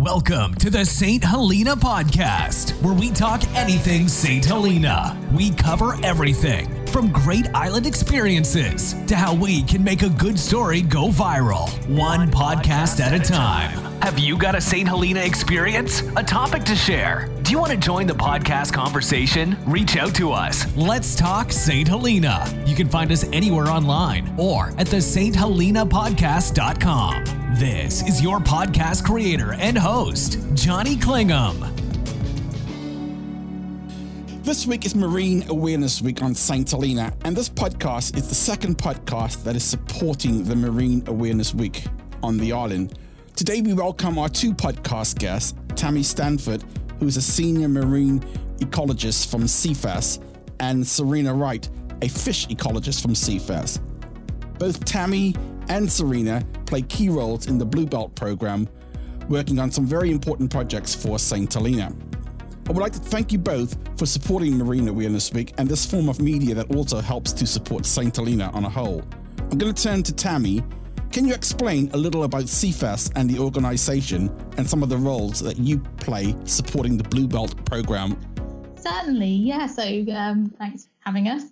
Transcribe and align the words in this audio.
Welcome 0.00 0.54
to 0.56 0.68
the 0.68 0.84
St. 0.84 1.24
Helena 1.24 1.74
podcast, 1.74 2.72
where 2.82 2.92
we 2.92 3.10
talk 3.10 3.42
anything 3.54 4.08
St. 4.08 4.44
Helena. 4.44 5.18
We 5.34 5.52
cover 5.52 5.96
everything 6.04 6.68
from 6.88 7.10
great 7.10 7.48
island 7.54 7.86
experiences 7.86 8.94
to 9.06 9.16
how 9.16 9.34
we 9.34 9.62
can 9.62 9.82
make 9.82 10.02
a 10.02 10.10
good 10.10 10.38
story 10.38 10.82
go 10.82 11.08
viral, 11.08 11.70
one 11.88 12.30
podcast 12.30 13.00
at 13.00 13.14
a 13.14 13.18
time. 13.18 13.85
Have 14.06 14.20
you 14.20 14.38
got 14.38 14.54
a 14.54 14.60
St. 14.60 14.86
Helena 14.86 15.18
experience? 15.18 16.00
A 16.14 16.22
topic 16.22 16.62
to 16.66 16.76
share? 16.76 17.28
Do 17.42 17.50
you 17.50 17.58
want 17.58 17.72
to 17.72 17.76
join 17.76 18.06
the 18.06 18.14
podcast 18.14 18.72
conversation? 18.72 19.56
Reach 19.66 19.96
out 19.96 20.14
to 20.14 20.30
us. 20.30 20.64
Let's 20.76 21.16
talk 21.16 21.50
St. 21.50 21.88
Helena. 21.88 22.46
You 22.66 22.76
can 22.76 22.88
find 22.88 23.10
us 23.10 23.24
anywhere 23.32 23.66
online 23.66 24.32
or 24.38 24.72
at 24.78 24.86
the 24.86 25.00
St. 25.00 25.34
Helena 25.34 25.84
podcast.com. 25.84 27.24
This 27.58 28.06
is 28.06 28.22
your 28.22 28.38
podcast 28.38 29.04
creator 29.04 29.54
and 29.54 29.76
host, 29.76 30.38
Johnny 30.54 30.94
Clingham. 30.96 31.58
This 34.44 34.68
week 34.68 34.86
is 34.86 34.94
Marine 34.94 35.42
Awareness 35.48 36.00
Week 36.00 36.22
on 36.22 36.32
St. 36.32 36.70
Helena, 36.70 37.12
and 37.24 37.36
this 37.36 37.48
podcast 37.48 38.16
is 38.16 38.28
the 38.28 38.36
second 38.36 38.78
podcast 38.78 39.42
that 39.42 39.56
is 39.56 39.64
supporting 39.64 40.44
the 40.44 40.54
Marine 40.54 41.02
Awareness 41.08 41.52
Week 41.52 41.82
on 42.22 42.38
the 42.38 42.52
island. 42.52 42.96
Today, 43.46 43.62
we 43.62 43.74
welcome 43.74 44.18
our 44.18 44.28
two 44.28 44.52
podcast 44.52 45.20
guests, 45.20 45.54
Tammy 45.76 46.02
Stamford, 46.02 46.64
who 46.98 47.06
is 47.06 47.16
a 47.16 47.22
senior 47.22 47.68
marine 47.68 48.18
ecologist 48.58 49.30
from 49.30 49.42
CEFAS, 49.42 50.20
and 50.58 50.84
Serena 50.84 51.32
Wright, 51.32 51.70
a 52.02 52.08
fish 52.08 52.48
ecologist 52.48 53.02
from 53.02 53.12
CEFAS. 53.12 53.78
Both 54.58 54.84
Tammy 54.84 55.32
and 55.68 55.90
Serena 55.90 56.42
play 56.66 56.82
key 56.82 57.08
roles 57.08 57.46
in 57.46 57.56
the 57.56 57.64
Blue 57.64 57.86
Belt 57.86 58.16
program, 58.16 58.68
working 59.28 59.60
on 59.60 59.70
some 59.70 59.86
very 59.86 60.10
important 60.10 60.50
projects 60.50 60.92
for 60.92 61.16
St. 61.16 61.54
Helena. 61.54 61.94
I 62.68 62.72
would 62.72 62.82
like 62.82 62.94
to 62.94 62.98
thank 62.98 63.30
you 63.30 63.38
both 63.38 63.76
for 63.96 64.06
supporting 64.06 64.58
Marine 64.58 64.88
Awareness 64.88 65.32
Week 65.32 65.54
and 65.56 65.68
this 65.68 65.86
form 65.86 66.08
of 66.08 66.20
media 66.20 66.52
that 66.56 66.74
also 66.74 67.00
helps 67.00 67.32
to 67.34 67.46
support 67.46 67.86
St. 67.86 68.16
Helena 68.16 68.50
on 68.54 68.64
a 68.64 68.68
whole. 68.68 69.04
I'm 69.38 69.56
going 69.56 69.72
to 69.72 69.82
turn 69.82 70.02
to 70.02 70.12
Tammy. 70.12 70.64
Can 71.12 71.26
you 71.26 71.34
explain 71.34 71.90
a 71.92 71.96
little 71.96 72.24
about 72.24 72.44
CEFAS 72.44 73.10
and 73.16 73.30
the 73.30 73.38
organization 73.38 74.30
and 74.58 74.68
some 74.68 74.82
of 74.82 74.88
the 74.88 74.98
roles 74.98 75.40
that 75.40 75.58
you 75.58 75.78
play 75.98 76.36
supporting 76.44 76.96
the 76.98 77.04
Blue 77.04 77.26
Belt 77.26 77.54
program? 77.64 78.18
Certainly, 78.76 79.30
yeah. 79.30 79.66
So 79.66 79.82
um, 80.12 80.52
thanks 80.58 80.84
for 80.84 80.90
having 81.00 81.28
us. 81.28 81.42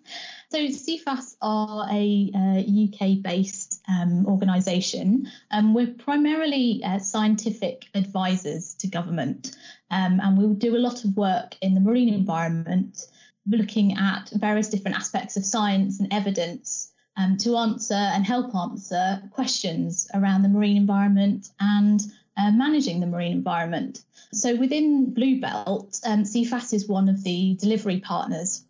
So 0.51 0.59
CEFAS 0.59 1.37
are 1.43 1.89
a 1.91 2.31
uh, 2.35 3.07
UK-based 3.07 3.83
um, 3.89 4.27
organisation. 4.27 5.29
Um, 5.51 5.75
we're 5.75 5.95
primarily 5.99 6.83
uh, 6.85 6.99
scientific 6.99 7.87
advisors 7.95 8.75
to 8.75 8.87
government, 8.87 9.57
um, 9.91 10.21
and 10.21 10.39
we 10.39 10.55
do 10.55 10.77
a 10.77 10.79
lot 10.79 11.05
of 11.05 11.17
work 11.17 11.57
in 11.61 11.75
the 11.75 11.81
marine 11.81 12.13
environment, 12.13 13.07
looking 13.47 13.97
at 13.99 14.31
various 14.35 14.69
different 14.69 14.97
aspects 14.97 15.37
of 15.37 15.45
science 15.45 15.99
and 15.99 16.13
evidence 16.13 16.93
um, 17.17 17.37
to 17.39 17.57
answer 17.57 17.95
and 17.95 18.25
help 18.25 18.55
answer 18.55 19.23
questions 19.31 20.09
around 20.15 20.43
the 20.43 20.49
marine 20.49 20.77
environment 20.77 21.51
and 21.61 22.01
uh, 22.37 22.51
managing 22.51 23.01
the 23.01 23.07
marine 23.07 23.33
environment. 23.33 24.03
So 24.33 24.57
within 24.57 25.15
Blue 25.15 25.41
Belt, 25.41 26.01
um, 26.05 26.25
CEFAS 26.25 26.73
is 26.73 26.89
one 26.89 27.09
of 27.09 27.23
the 27.23 27.57
delivery 27.61 28.01
partners 28.01 28.65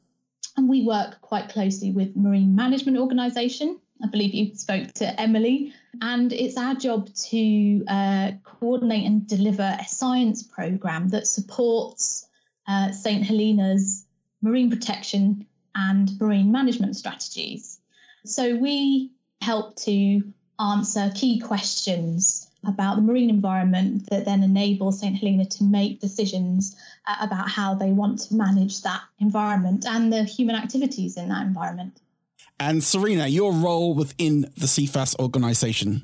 and 0.57 0.69
we 0.69 0.83
work 0.83 1.21
quite 1.21 1.49
closely 1.49 1.91
with 1.91 2.17
Marine 2.17 2.55
Management 2.55 2.99
Organisation. 2.99 3.79
I 4.03 4.09
believe 4.09 4.35
you 4.35 4.55
spoke 4.55 4.93
to 4.95 5.21
Emily, 5.21 5.73
and 6.01 6.33
it's 6.33 6.57
our 6.57 6.75
job 6.75 7.13
to 7.15 7.85
uh, 7.87 8.33
coordinate 8.45 9.07
and 9.07 9.27
deliver 9.27 9.77
a 9.81 9.85
science 9.87 10.43
program 10.43 11.09
that 11.09 11.27
supports 11.27 12.27
uh, 12.69 12.93
St 12.93 13.25
Helena's 13.25 14.05
marine 14.43 14.71
protection 14.71 15.47
and 15.75 16.11
marine 16.21 16.53
management 16.53 16.97
strategies. 16.97 17.81
So 18.25 18.57
we 18.57 19.11
help 19.43 19.77
to 19.77 20.23
answer 20.59 21.11
key 21.15 21.41
questions 21.41 22.51
about 22.67 22.97
the 22.97 23.03
marine 23.03 23.29
environment 23.29 24.09
that 24.09 24.25
then 24.25 24.43
enable 24.43 24.93
St 24.93 25.17
Helena 25.17 25.45
to 25.45 25.65
make 25.65 26.01
decisions 26.01 26.77
uh, 27.07 27.17
about 27.21 27.51
how 27.51 27.75
they 27.75 27.91
want 27.91 28.21
to 28.21 28.35
manage 28.35 28.83
that 28.83 29.03
environment 29.19 29.85
and 29.87 30.13
the 30.13 30.25
human 30.25 30.57
activities 30.57 31.17
in 31.17 31.29
that 31.29 31.43
environment. 31.43 32.01
And 32.59 32.83
Serena, 32.83 33.27
your 33.27 33.53
role 33.53 33.95
within 33.95 34.43
the 34.57 34.67
CEFAS 34.67 35.19
organization. 35.19 36.03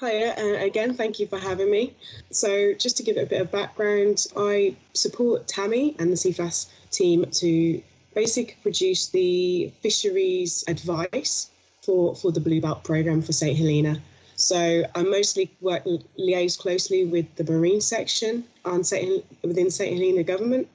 Hiya, 0.00 0.34
and 0.38 0.62
again, 0.62 0.94
thank 0.94 1.20
you 1.20 1.26
for 1.26 1.38
having 1.38 1.70
me. 1.70 1.94
So, 2.30 2.72
just 2.74 2.96
to 2.96 3.02
give 3.02 3.16
it 3.16 3.22
a 3.22 3.26
bit 3.26 3.40
of 3.40 3.52
background, 3.52 4.26
I 4.36 4.74
support 4.94 5.46
Tammy 5.46 5.94
and 5.98 6.10
the 6.10 6.16
CEFAS 6.16 6.68
team 6.90 7.24
to 7.26 7.82
basically 8.14 8.56
produce 8.62 9.08
the 9.08 9.72
fisheries 9.82 10.64
advice 10.68 11.50
for, 11.82 12.14
for 12.14 12.30
the 12.32 12.40
Blue 12.40 12.60
Belt 12.60 12.84
program 12.84 13.22
for 13.22 13.32
St 13.32 13.56
Helena. 13.56 14.00
So 14.36 14.84
I 14.94 15.02
mostly 15.02 15.50
work 15.60 15.84
liaise 16.18 16.58
closely 16.58 17.04
with 17.04 17.26
the 17.36 17.44
marine 17.44 17.80
section 17.80 18.44
on 18.64 18.82
St. 18.82 19.24
within 19.42 19.70
St 19.70 19.92
Helena 19.92 20.22
government 20.22 20.68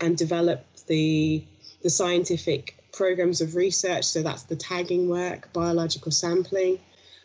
and 0.00 0.16
develop 0.16 0.64
the 0.86 1.42
the 1.82 1.90
scientific 1.90 2.76
programs 2.92 3.40
of 3.40 3.54
research. 3.54 4.04
So 4.04 4.22
that's 4.22 4.44
the 4.44 4.56
tagging 4.56 5.08
work, 5.08 5.52
biological 5.52 6.10
sampling, 6.10 6.78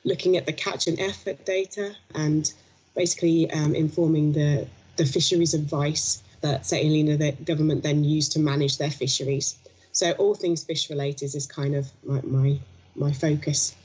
looking 0.04 0.36
at 0.36 0.46
the 0.46 0.54
catch 0.54 0.88
and 0.88 1.00
effort 1.00 1.46
data, 1.46 1.96
and 2.14 2.52
basically 2.96 3.50
um, 3.52 3.74
informing 3.74 4.34
the 4.34 4.68
the 4.98 5.06
fisheries 5.06 5.54
advice 5.54 6.22
that 6.42 6.66
St 6.66 6.84
Helena 6.84 7.18
the 7.18 7.32
government 7.44 7.84
then 7.84 8.04
use 8.04 8.30
to 8.30 8.40
manage 8.40 8.78
their 8.78 8.92
fisheries. 8.92 9.58
So 9.92 10.12
all 10.14 10.36
things 10.36 10.64
fish 10.64 10.90
related 10.90 11.36
is 11.36 11.46
kind 11.46 11.76
of 11.76 11.90
my 12.04 12.22
my, 12.24 12.60
my 12.96 13.14
focus. 13.14 13.76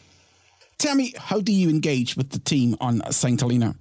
Tammy, 0.79 1.15
how 1.17 1.41
do 1.41 1.53
you 1.53 1.71
engage 1.71 2.17
with 2.17 2.31
the 2.31 2.39
team 2.39 2.77
on 2.81 3.01
St. 3.11 3.41
Helena? 3.41 3.75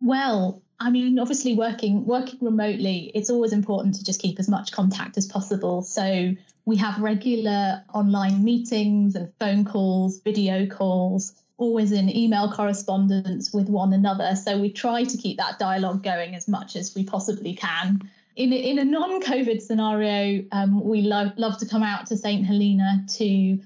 Well, 0.00 0.62
I 0.80 0.90
mean, 0.90 1.18
obviously 1.18 1.54
working 1.54 2.04
working 2.06 2.38
remotely, 2.40 3.10
it's 3.14 3.30
always 3.30 3.52
important 3.52 3.94
to 3.96 4.04
just 4.04 4.20
keep 4.20 4.38
as 4.38 4.48
much 4.48 4.70
contact 4.72 5.16
as 5.16 5.26
possible. 5.26 5.82
So 5.82 6.34
we 6.64 6.76
have 6.76 7.00
regular 7.00 7.82
online 7.94 8.44
meetings 8.44 9.14
and 9.14 9.32
phone 9.40 9.64
calls, 9.64 10.20
video 10.20 10.66
calls, 10.66 11.32
always 11.58 11.92
in 11.92 12.14
email 12.16 12.50
correspondence 12.50 13.52
with 13.52 13.68
one 13.68 13.92
another. 13.92 14.34
So 14.36 14.58
we 14.58 14.70
try 14.70 15.04
to 15.04 15.16
keep 15.18 15.36
that 15.36 15.58
dialogue 15.58 16.02
going 16.02 16.34
as 16.34 16.48
much 16.48 16.76
as 16.76 16.94
we 16.94 17.04
possibly 17.04 17.54
can. 17.54 18.08
In 18.36 18.52
a, 18.52 18.56
in 18.56 18.78
a 18.78 18.84
non-COVID 18.84 19.60
scenario, 19.60 20.44
um, 20.52 20.82
we 20.82 21.02
love 21.02 21.32
love 21.36 21.58
to 21.58 21.66
come 21.66 21.82
out 21.82 22.06
to 22.06 22.16
St 22.16 22.46
Helena 22.46 23.04
to 23.16 23.58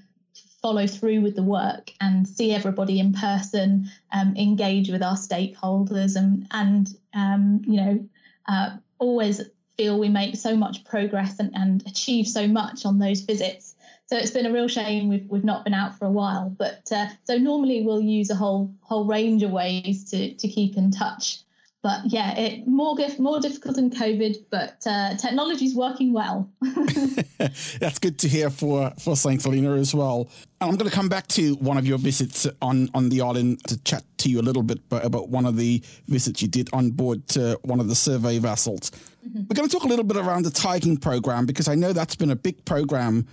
follow 0.63 0.87
through 0.87 1.21
with 1.21 1.35
the 1.35 1.43
work 1.43 1.91
and 2.01 2.27
see 2.27 2.51
everybody 2.51 2.99
in 2.99 3.13
person, 3.13 3.91
um, 4.11 4.35
engage 4.35 4.89
with 4.89 5.03
our 5.03 5.15
stakeholders, 5.15 6.15
and 6.15 6.47
and 6.49 6.87
um, 7.13 7.61
you 7.67 7.77
know 7.77 8.09
uh, 8.47 8.71
always 8.97 9.41
feel 9.77 9.99
we 9.99 10.09
make 10.09 10.35
so 10.35 10.55
much 10.55 10.83
progress 10.85 11.39
and, 11.39 11.51
and 11.55 11.83
achieve 11.85 12.27
so 12.27 12.47
much 12.47 12.85
on 12.85 12.97
those 12.97 13.21
visits. 13.21 13.72
So 14.13 14.19
it's 14.19 14.29
been 14.29 14.45
a 14.45 14.53
real 14.53 14.67
shame 14.67 15.09
we've 15.09 15.25
we've 15.27 15.43
not 15.43 15.63
been 15.63 15.73
out 15.73 15.97
for 15.97 16.05
a 16.05 16.11
while. 16.11 16.51
But 16.55 16.87
uh, 16.91 17.07
so 17.23 17.35
normally 17.39 17.81
we'll 17.81 17.99
use 17.99 18.29
a 18.29 18.35
whole 18.35 18.71
whole 18.81 19.05
range 19.05 19.41
of 19.41 19.49
ways 19.49 20.03
to 20.11 20.35
to 20.35 20.47
keep 20.47 20.77
in 20.77 20.91
touch 20.91 21.43
but 21.83 21.99
yeah, 22.05 22.33
it 22.37 22.65
more 22.65 22.95
more 23.19 23.41
difficult 23.41 23.75
than 23.75 23.89
COVID, 23.89 24.45
but 24.49 24.81
uh, 24.87 25.17
technology 25.17 25.65
is 25.65 25.75
working 25.75 26.13
well. 26.13 26.49
That's 27.79 27.99
good 27.99 28.17
to 28.19 28.29
hear 28.29 28.49
for 28.49 28.93
for 28.99 29.17
Saint 29.17 29.43
Helena 29.43 29.73
as 29.73 29.93
well. 29.93 30.29
And 30.61 30.71
I'm 30.71 30.77
going 30.77 30.89
to 30.89 30.95
come 30.95 31.09
back 31.09 31.27
to 31.27 31.55
one 31.55 31.77
of 31.77 31.85
your 31.85 31.97
visits 31.97 32.47
on 32.61 32.89
on 32.93 33.09
the 33.09 33.19
island 33.19 33.65
to 33.65 33.77
chat 33.83 34.05
to 34.19 34.29
you 34.29 34.39
a 34.39 34.45
little 34.49 34.63
bit 34.63 34.79
about 34.91 35.27
one 35.27 35.45
of 35.45 35.57
the 35.57 35.83
visits 36.07 36.41
you 36.41 36.47
did 36.47 36.69
on 36.71 36.91
board 36.91 37.27
to 37.29 37.59
one 37.63 37.81
of 37.81 37.89
the 37.89 37.95
survey 37.95 38.39
vessels. 38.39 38.89
Mm-hmm. 39.27 39.41
We're 39.49 39.55
going 39.55 39.67
to 39.67 39.75
talk 39.75 39.83
a 39.83 39.89
little 39.89 40.05
bit 40.05 40.15
around 40.15 40.43
the 40.43 40.51
tagging 40.51 40.95
program 40.95 41.45
because 41.45 41.67
I 41.67 41.75
know 41.75 41.91
that's 41.91 42.15
been 42.15 42.31
a 42.31 42.35
big 42.35 42.63
program 42.63 43.27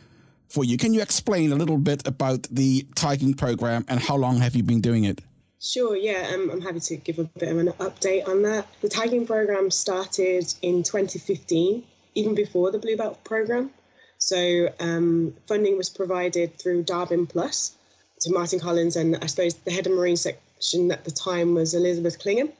for 0.50 0.64
you. 0.64 0.76
Can 0.76 0.92
you 0.92 1.00
explain 1.00 1.52
a 1.52 1.56
little 1.56 1.78
bit 1.78 2.06
about 2.06 2.42
the 2.50 2.86
tagging 2.94 3.34
program 3.34 3.84
and 3.88 4.00
how 4.00 4.16
long 4.16 4.38
have 4.38 4.54
you 4.54 4.62
been 4.62 4.80
doing 4.80 5.04
it? 5.04 5.20
Sure, 5.62 5.94
yeah, 5.94 6.30
um, 6.32 6.50
I'm 6.50 6.60
happy 6.60 6.80
to 6.80 6.96
give 6.96 7.18
a 7.18 7.24
bit 7.24 7.50
of 7.50 7.58
an 7.58 7.68
update 7.80 8.26
on 8.26 8.42
that. 8.42 8.66
The 8.80 8.88
tagging 8.88 9.26
program 9.26 9.70
started 9.70 10.52
in 10.62 10.82
2015, 10.82 11.84
even 12.14 12.34
before 12.34 12.70
the 12.70 12.78
Blue 12.78 12.96
Belt 12.96 13.22
program. 13.24 13.70
So 14.16 14.68
um, 14.80 15.34
funding 15.46 15.76
was 15.76 15.90
provided 15.90 16.58
through 16.58 16.84
Darwin 16.84 17.26
Plus 17.26 17.76
to 18.20 18.30
Martin 18.32 18.58
Collins, 18.58 18.96
and 18.96 19.16
I 19.22 19.26
suppose 19.26 19.54
the 19.54 19.70
head 19.70 19.86
of 19.86 19.92
marine 19.92 20.16
section 20.16 20.90
at 20.90 21.04
the 21.04 21.10
time 21.10 21.54
was 21.54 21.74
Elizabeth 21.74 22.18
Clingham. 22.18 22.50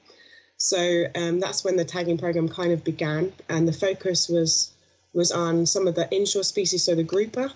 So 0.58 1.04
um, 1.14 1.40
that's 1.40 1.64
when 1.64 1.76
the 1.76 1.84
tagging 1.84 2.18
program 2.18 2.48
kind 2.48 2.70
of 2.70 2.84
began, 2.84 3.32
and 3.48 3.66
the 3.66 3.72
focus 3.72 4.28
was 4.28 4.72
was 5.12 5.32
on 5.32 5.66
some 5.66 5.88
of 5.88 5.94
the 5.94 6.08
inshore 6.14 6.44
species, 6.44 6.84
so 6.84 6.94
the 6.94 7.02
grouper, 7.02 7.50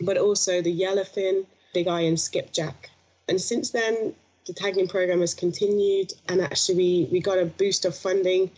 but 0.00 0.18
also 0.18 0.60
the 0.60 0.80
yellowfin, 0.80 1.46
big 1.72 1.88
eye, 1.88 2.02
and 2.02 2.18
skipjack. 2.18 2.90
And 3.28 3.40
since 3.40 3.70
then, 3.70 4.14
the 4.46 4.52
tagging 4.52 4.88
program 4.88 5.20
has 5.20 5.34
continued, 5.34 6.12
and 6.28 6.40
actually 6.40 6.76
we, 6.76 7.08
we 7.12 7.20
got 7.20 7.38
a 7.38 7.46
boost 7.46 7.84
of 7.84 7.96
funding 7.96 8.50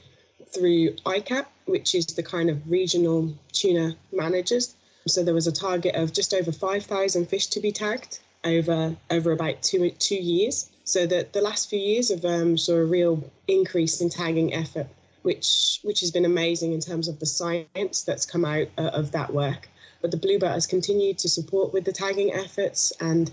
through 0.49 0.93
ICCAT, 1.07 1.47
which 1.67 1.95
is 1.95 2.07
the 2.07 2.23
kind 2.23 2.51
of 2.51 2.69
regional 2.71 3.33
tuna 3.53 3.97
managers. 4.13 4.75
So 5.07 5.23
there 5.23 5.35
was 5.35 5.47
a 5.47 5.53
target 5.53 5.95
of 5.95 6.13
just 6.13 6.35
over 6.35 6.51
5,000 6.51 7.27
fish 7.27 7.47
to 7.49 7.61
be 7.61 7.71
tagged 7.71 8.19
over 8.45 8.97
over 9.11 9.33
about 9.33 9.63
two 9.63 9.91
two 9.91 10.17
years. 10.17 10.71
So 10.85 11.07
that 11.07 11.33
the 11.33 11.41
last 11.41 11.69
few 11.69 11.81
years 11.81 12.11
have 12.11 12.25
um, 12.25 12.57
saw 12.57 12.75
a 12.75 12.85
real 12.85 13.29
increase 13.49 14.01
in 14.01 14.09
tagging 14.09 14.55
effort, 14.55 14.87
which 15.23 15.81
which 15.83 16.01
has 16.01 16.11
been 16.11 16.25
amazing 16.25 16.73
in 16.73 16.81
terms 16.81 17.09
of 17.09 17.19
the 17.19 17.27
science 17.27 18.03
that's 18.03 18.27
come 18.27 18.45
out 18.45 18.69
uh, 18.79 18.91
of 18.93 19.13
that 19.13 19.33
work. 19.33 19.69
But 20.07 20.13
the 20.13 20.19
Blue 20.19 20.39
Belt 20.39 20.53
has 20.53 20.69
continued 20.69 21.19
to 21.19 21.29
support 21.29 21.73
with 21.73 21.85
the 21.85 21.91
tagging 21.91 22.33
efforts, 22.33 22.93
and 23.01 23.29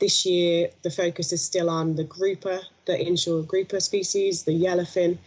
this 0.00 0.26
year 0.26 0.70
the 0.82 0.90
focus 0.90 1.32
is 1.32 1.40
still 1.40 1.70
on 1.70 1.94
the 1.94 2.02
grouper, 2.02 2.62
the 2.84 3.00
inshore 3.00 3.44
grouper 3.44 3.78
species, 3.78 4.42
the 4.42 4.50
yellowfin, 4.50 5.18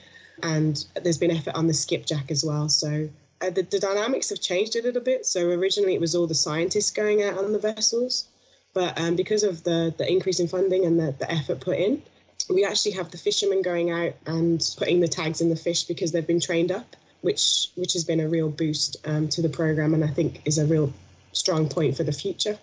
and 0.44 0.84
there's 1.02 1.18
been 1.18 1.32
effort 1.32 1.56
on 1.56 1.68
the 1.68 1.74
skipjack 1.74 2.30
as 2.30 2.44
well. 2.44 2.68
So 2.68 3.08
uh, 3.40 3.50
the, 3.50 3.62
the 3.62 3.80
dynamics 3.80 4.28
have 4.28 4.42
changed 4.42 4.76
a 4.76 4.82
little 4.82 5.02
bit. 5.02 5.26
So 5.26 5.52
originally 5.52 5.94
it 5.94 6.02
was 6.02 6.16
all 6.16 6.28
the 6.28 6.36
scientists 6.36 6.92
going 6.92 7.24
out 7.24 7.38
on 7.38 7.54
the 7.54 7.60
vessels, 7.60 8.28
but 8.74 9.00
um, 9.00 9.16
because 9.16 9.44
of 9.44 9.64
the, 9.64 9.96
the 9.98 10.12
increase 10.12 10.42
in 10.42 10.50
funding 10.50 10.84
and 10.84 11.00
the, 11.00 11.16
the 11.18 11.32
effort 11.32 11.62
put 11.62 11.78
in, 11.78 12.02
we 12.50 12.66
actually 12.66 12.92
have 12.92 13.10
the 13.12 13.18
fishermen 13.18 13.62
going 13.62 13.90
out 13.90 14.16
and 14.26 14.76
putting 14.78 15.00
the 15.00 15.08
tags 15.08 15.40
in 15.40 15.48
the 15.48 15.56
fish 15.56 15.84
because 15.84 16.12
they've 16.12 16.28
been 16.28 16.42
trained 16.42 16.74
up, 16.74 16.98
which 17.22 17.70
which 17.76 17.94
has 17.94 18.04
been 18.04 18.20
a 18.20 18.28
real 18.28 18.50
boost 18.50 18.98
um, 19.06 19.28
to 19.30 19.42
the 19.42 19.50
program, 19.50 19.94
and 19.94 20.04
I 20.04 20.08
think 20.08 20.42
is 20.46 20.58
a 20.58 20.66
real 20.66 20.92
strong 21.32 21.68
point 21.68 21.96
for 21.96 22.04
the 22.04 22.12
future 22.12 22.58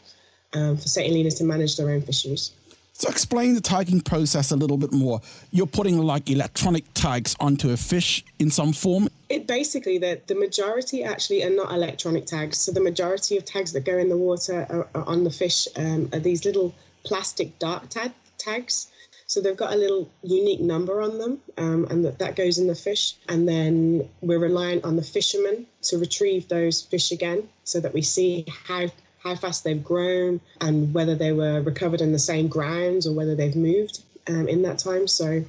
um, 0.54 0.76
for 0.76 0.88
St. 0.88 1.06
Helena's 1.06 1.34
to 1.34 1.44
manage 1.44 1.76
their 1.76 1.90
own 1.90 2.02
fisheries. 2.02 2.52
So 2.98 3.10
explain 3.10 3.54
the 3.54 3.60
tagging 3.60 4.00
process 4.00 4.52
a 4.52 4.56
little 4.56 4.78
bit 4.78 4.90
more. 4.90 5.20
You're 5.50 5.66
putting 5.66 5.98
like 5.98 6.30
electronic 6.30 6.84
tags 6.94 7.36
onto 7.40 7.72
a 7.72 7.76
fish 7.76 8.24
in 8.38 8.50
some 8.50 8.72
form. 8.72 9.10
It 9.28 9.46
basically 9.46 9.98
that 9.98 10.28
the 10.28 10.34
majority 10.34 11.04
actually 11.04 11.44
are 11.44 11.50
not 11.50 11.72
electronic 11.72 12.24
tags. 12.24 12.56
So 12.56 12.72
the 12.72 12.80
majority 12.80 13.36
of 13.36 13.44
tags 13.44 13.72
that 13.72 13.84
go 13.84 13.98
in 13.98 14.08
the 14.08 14.16
water 14.16 14.66
are, 14.70 14.88
are 14.94 15.06
on 15.06 15.24
the 15.24 15.30
fish 15.30 15.68
um, 15.76 16.08
are 16.14 16.18
these 16.18 16.46
little 16.46 16.74
plastic 17.04 17.58
dart 17.58 17.90
tag, 17.90 18.12
tags. 18.38 18.90
So 19.26 19.40
they've 19.40 19.56
got 19.56 19.72
a 19.72 19.76
little 19.76 20.08
unique 20.22 20.60
number 20.60 21.02
on 21.02 21.18
them, 21.18 21.40
um, 21.58 21.86
and 21.90 22.04
that, 22.04 22.18
that 22.20 22.36
goes 22.36 22.58
in 22.58 22.66
the 22.68 22.74
fish. 22.74 23.14
And 23.28 23.48
then 23.48 24.08
we're 24.20 24.38
reliant 24.38 24.84
on 24.84 24.96
the 24.96 25.02
fishermen 25.02 25.66
to 25.82 25.98
retrieve 25.98 26.48
those 26.48 26.82
fish 26.82 27.10
again, 27.10 27.48
so 27.64 27.80
that 27.80 27.92
we 27.92 28.02
see 28.02 28.46
how 28.64 28.86
how 29.18 29.34
fast 29.34 29.64
they've 29.64 29.82
grown, 29.82 30.40
and 30.60 30.94
whether 30.94 31.16
they 31.16 31.32
were 31.32 31.60
recovered 31.62 32.00
in 32.00 32.12
the 32.12 32.18
same 32.18 32.46
grounds 32.46 33.06
or 33.06 33.12
whether 33.12 33.34
they've 33.34 33.56
moved 33.56 34.02
um, 34.28 34.46
in 34.46 34.62
that 34.62 34.78
time. 34.78 35.08
So 35.08 35.44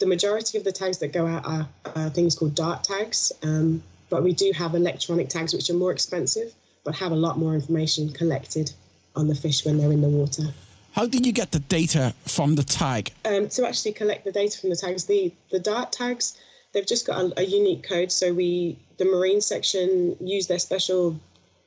the 0.00 0.06
majority 0.06 0.58
of 0.58 0.64
the 0.64 0.72
tags 0.72 0.98
that 0.98 1.12
go 1.12 1.26
out 1.28 1.46
are, 1.46 1.68
are 1.94 2.10
things 2.10 2.34
called 2.34 2.56
dart 2.56 2.82
tags, 2.82 3.30
um, 3.44 3.80
but 4.10 4.24
we 4.24 4.32
do 4.32 4.50
have 4.56 4.74
electronic 4.74 5.28
tags 5.28 5.54
which 5.54 5.70
are 5.70 5.74
more 5.74 5.92
expensive 5.92 6.52
but 6.84 6.94
have 6.96 7.12
a 7.12 7.16
lot 7.16 7.38
more 7.38 7.54
information 7.54 8.12
collected 8.12 8.72
on 9.14 9.28
the 9.28 9.34
fish 9.34 9.64
when 9.64 9.78
they're 9.78 9.92
in 9.92 10.00
the 10.00 10.08
water. 10.08 10.44
How 10.92 11.06
did 11.06 11.24
you 11.26 11.32
get 11.32 11.52
the 11.52 11.58
data 11.58 12.14
from 12.26 12.54
the 12.54 12.62
tag? 12.62 13.12
Um, 13.24 13.48
to 13.50 13.66
actually 13.66 13.92
collect 13.92 14.24
the 14.24 14.32
data 14.32 14.58
from 14.60 14.70
the 14.70 14.76
tags, 14.76 15.06
the, 15.06 15.32
the 15.50 15.58
dart 15.58 15.90
tags, 15.90 16.38
they've 16.72 16.86
just 16.86 17.06
got 17.06 17.18
a, 17.18 17.40
a 17.40 17.44
unique 17.44 17.82
code. 17.82 18.12
So 18.12 18.32
we, 18.32 18.78
the 18.98 19.06
marine 19.06 19.40
section, 19.40 20.16
use 20.20 20.46
their 20.46 20.58
special 20.58 21.18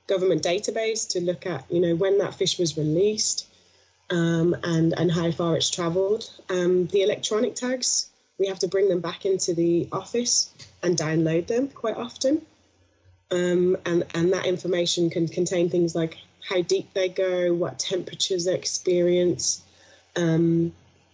government 0.07 0.44
database 0.44 1.10
to 1.10 1.22
look 1.22 1.48
at, 1.48 1.66
you 1.72 1.81
know, 1.81 1.95
when 1.95 2.19
that 2.19 2.36
fish 2.36 2.60
was 2.60 2.77
released 2.77 3.48
um, 4.12 4.56
and, 4.63 4.94
and 4.98 5.12
how 5.12 5.31
far 5.31 5.56
it's 5.56 5.71
traveled. 5.71 6.30
Um, 6.50 6.86
the 6.88 7.01
electronic 7.01 7.56
tags, 7.56 8.10
we 8.38 8.48
have 8.48 8.60
to 8.60 8.68
bring 8.68 8.89
them 8.89 9.01
back 9.01 9.25
into 9.25 9.56
the 9.56 9.88
office 9.92 10.54
and 10.83 10.95
download 10.95 11.48
them 11.48 11.69
quite 11.69 11.98
often. 11.98 12.44
Um, 13.31 13.75
and, 13.88 14.06
and 14.13 14.31
that 14.33 14.45
information 14.45 15.10
can 15.10 15.28
contain 15.28 15.68
things 15.68 15.95
like 15.95 16.19
how 16.47 16.62
deep 16.62 16.94
they 16.94 17.09
go, 17.09 17.53
what 17.53 17.80
temperatures 17.80 18.45
they 18.45 18.56
experience. 18.56 19.63
Um, 20.15 20.74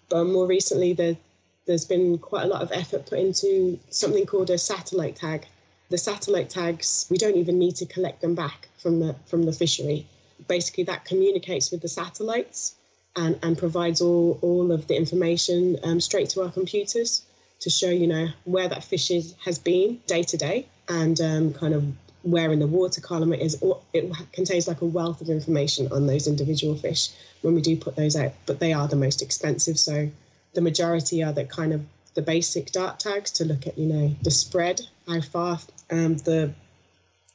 but 0.10 0.25
more 0.25 0.45
recently, 0.45 0.94
there, 0.94 1.18
there's 1.66 1.86
been 1.86 2.18
quite 2.18 2.44
a 2.44 2.48
lot 2.48 2.62
of 2.62 2.72
effort 2.72 3.06
put 3.06 3.19
into 3.19 3.80
something 3.89 4.25
called 4.25 4.50
a 4.50 4.57
satellite 4.57 5.16
tag, 5.16 5.45
the 5.92 5.98
satellite 5.98 6.50
tags, 6.50 7.06
we 7.10 7.18
don't 7.18 7.36
even 7.36 7.60
need 7.60 7.75
to 7.75 7.86
collect 7.86 8.22
them 8.22 8.33
back 8.33 8.69
from 8.78 9.00
the 9.01 9.13
from 9.25 9.44
the 9.44 9.51
fishery. 9.51 10.07
Basically, 10.48 10.86
that 10.86 11.06
communicates 11.06 11.69
with 11.69 11.81
the 11.81 11.89
satellites 11.89 12.75
and, 13.16 13.38
and 13.44 13.57
provides 13.57 14.01
all, 14.01 14.39
all 14.42 14.72
of 14.72 14.88
the 14.88 14.95
information 14.95 15.78
um, 15.83 16.00
straight 16.00 16.30
to 16.30 16.42
our 16.42 16.50
computers 16.50 17.24
to 17.60 17.69
show, 17.69 17.89
you 17.89 18.07
know, 18.07 18.30
where 18.45 18.68
that 18.68 18.83
fish 18.83 19.12
is, 19.12 19.36
has 19.44 19.60
been 19.60 20.00
day 20.07 20.24
to 20.24 20.38
day 20.38 20.66
and 20.88 21.19
um, 21.22 21.54
kind 21.54 21.74
of 21.74 21.83
where 22.23 22.51
in 22.51 22.59
the 22.59 22.68
water 22.68 23.01
column 23.01 23.33
it 23.33 23.41
is. 23.41 23.62
It 23.94 24.12
contains 24.33 24.68
like 24.68 24.81
a 24.81 24.85
wealth 24.85 25.21
of 25.21 25.29
information 25.29 25.91
on 25.91 26.07
those 26.07 26.27
individual 26.27 26.75
fish 26.75 27.09
when 27.41 27.56
we 27.56 27.62
do 27.62 27.75
put 27.75 27.95
those 27.95 28.15
out, 28.15 28.33
but 28.45 28.59
they 28.59 28.73
are 28.73 28.88
the 28.88 28.95
most 28.95 29.21
expensive. 29.21 29.79
So 29.79 30.09
the 30.53 30.62
majority 30.62 31.23
are 31.23 31.33
the 31.33 31.45
kind 31.45 31.73
of 31.73 31.81
the 32.13 32.21
basic 32.21 32.71
dart 32.71 33.00
tags 33.00 33.31
to 33.31 33.45
look 33.45 33.68
at, 33.68 33.77
you 33.77 33.85
know, 33.85 34.15
the 34.21 34.31
spread, 34.31 34.81
how 35.07 35.21
far 35.21 35.59
um, 35.91 36.18
the, 36.18 36.53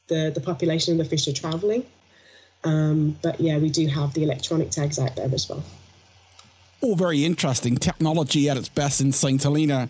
the 0.07 0.31
the 0.33 0.41
population 0.41 0.93
of 0.93 0.97
the 0.99 1.05
fish 1.05 1.27
are 1.27 1.33
traveling. 1.33 1.85
Um, 2.63 3.17
but 3.21 3.39
yeah, 3.39 3.57
we 3.57 3.69
do 3.69 3.87
have 3.87 4.13
the 4.13 4.23
electronic 4.23 4.71
tags 4.71 4.99
out 4.99 5.15
there 5.15 5.29
as 5.33 5.49
well. 5.49 5.63
All 6.81 6.95
very 6.95 7.25
interesting 7.25 7.77
technology 7.77 8.49
at 8.49 8.57
its 8.57 8.69
best 8.69 9.01
in 9.01 9.11
St. 9.11 9.41
Helena. 9.41 9.89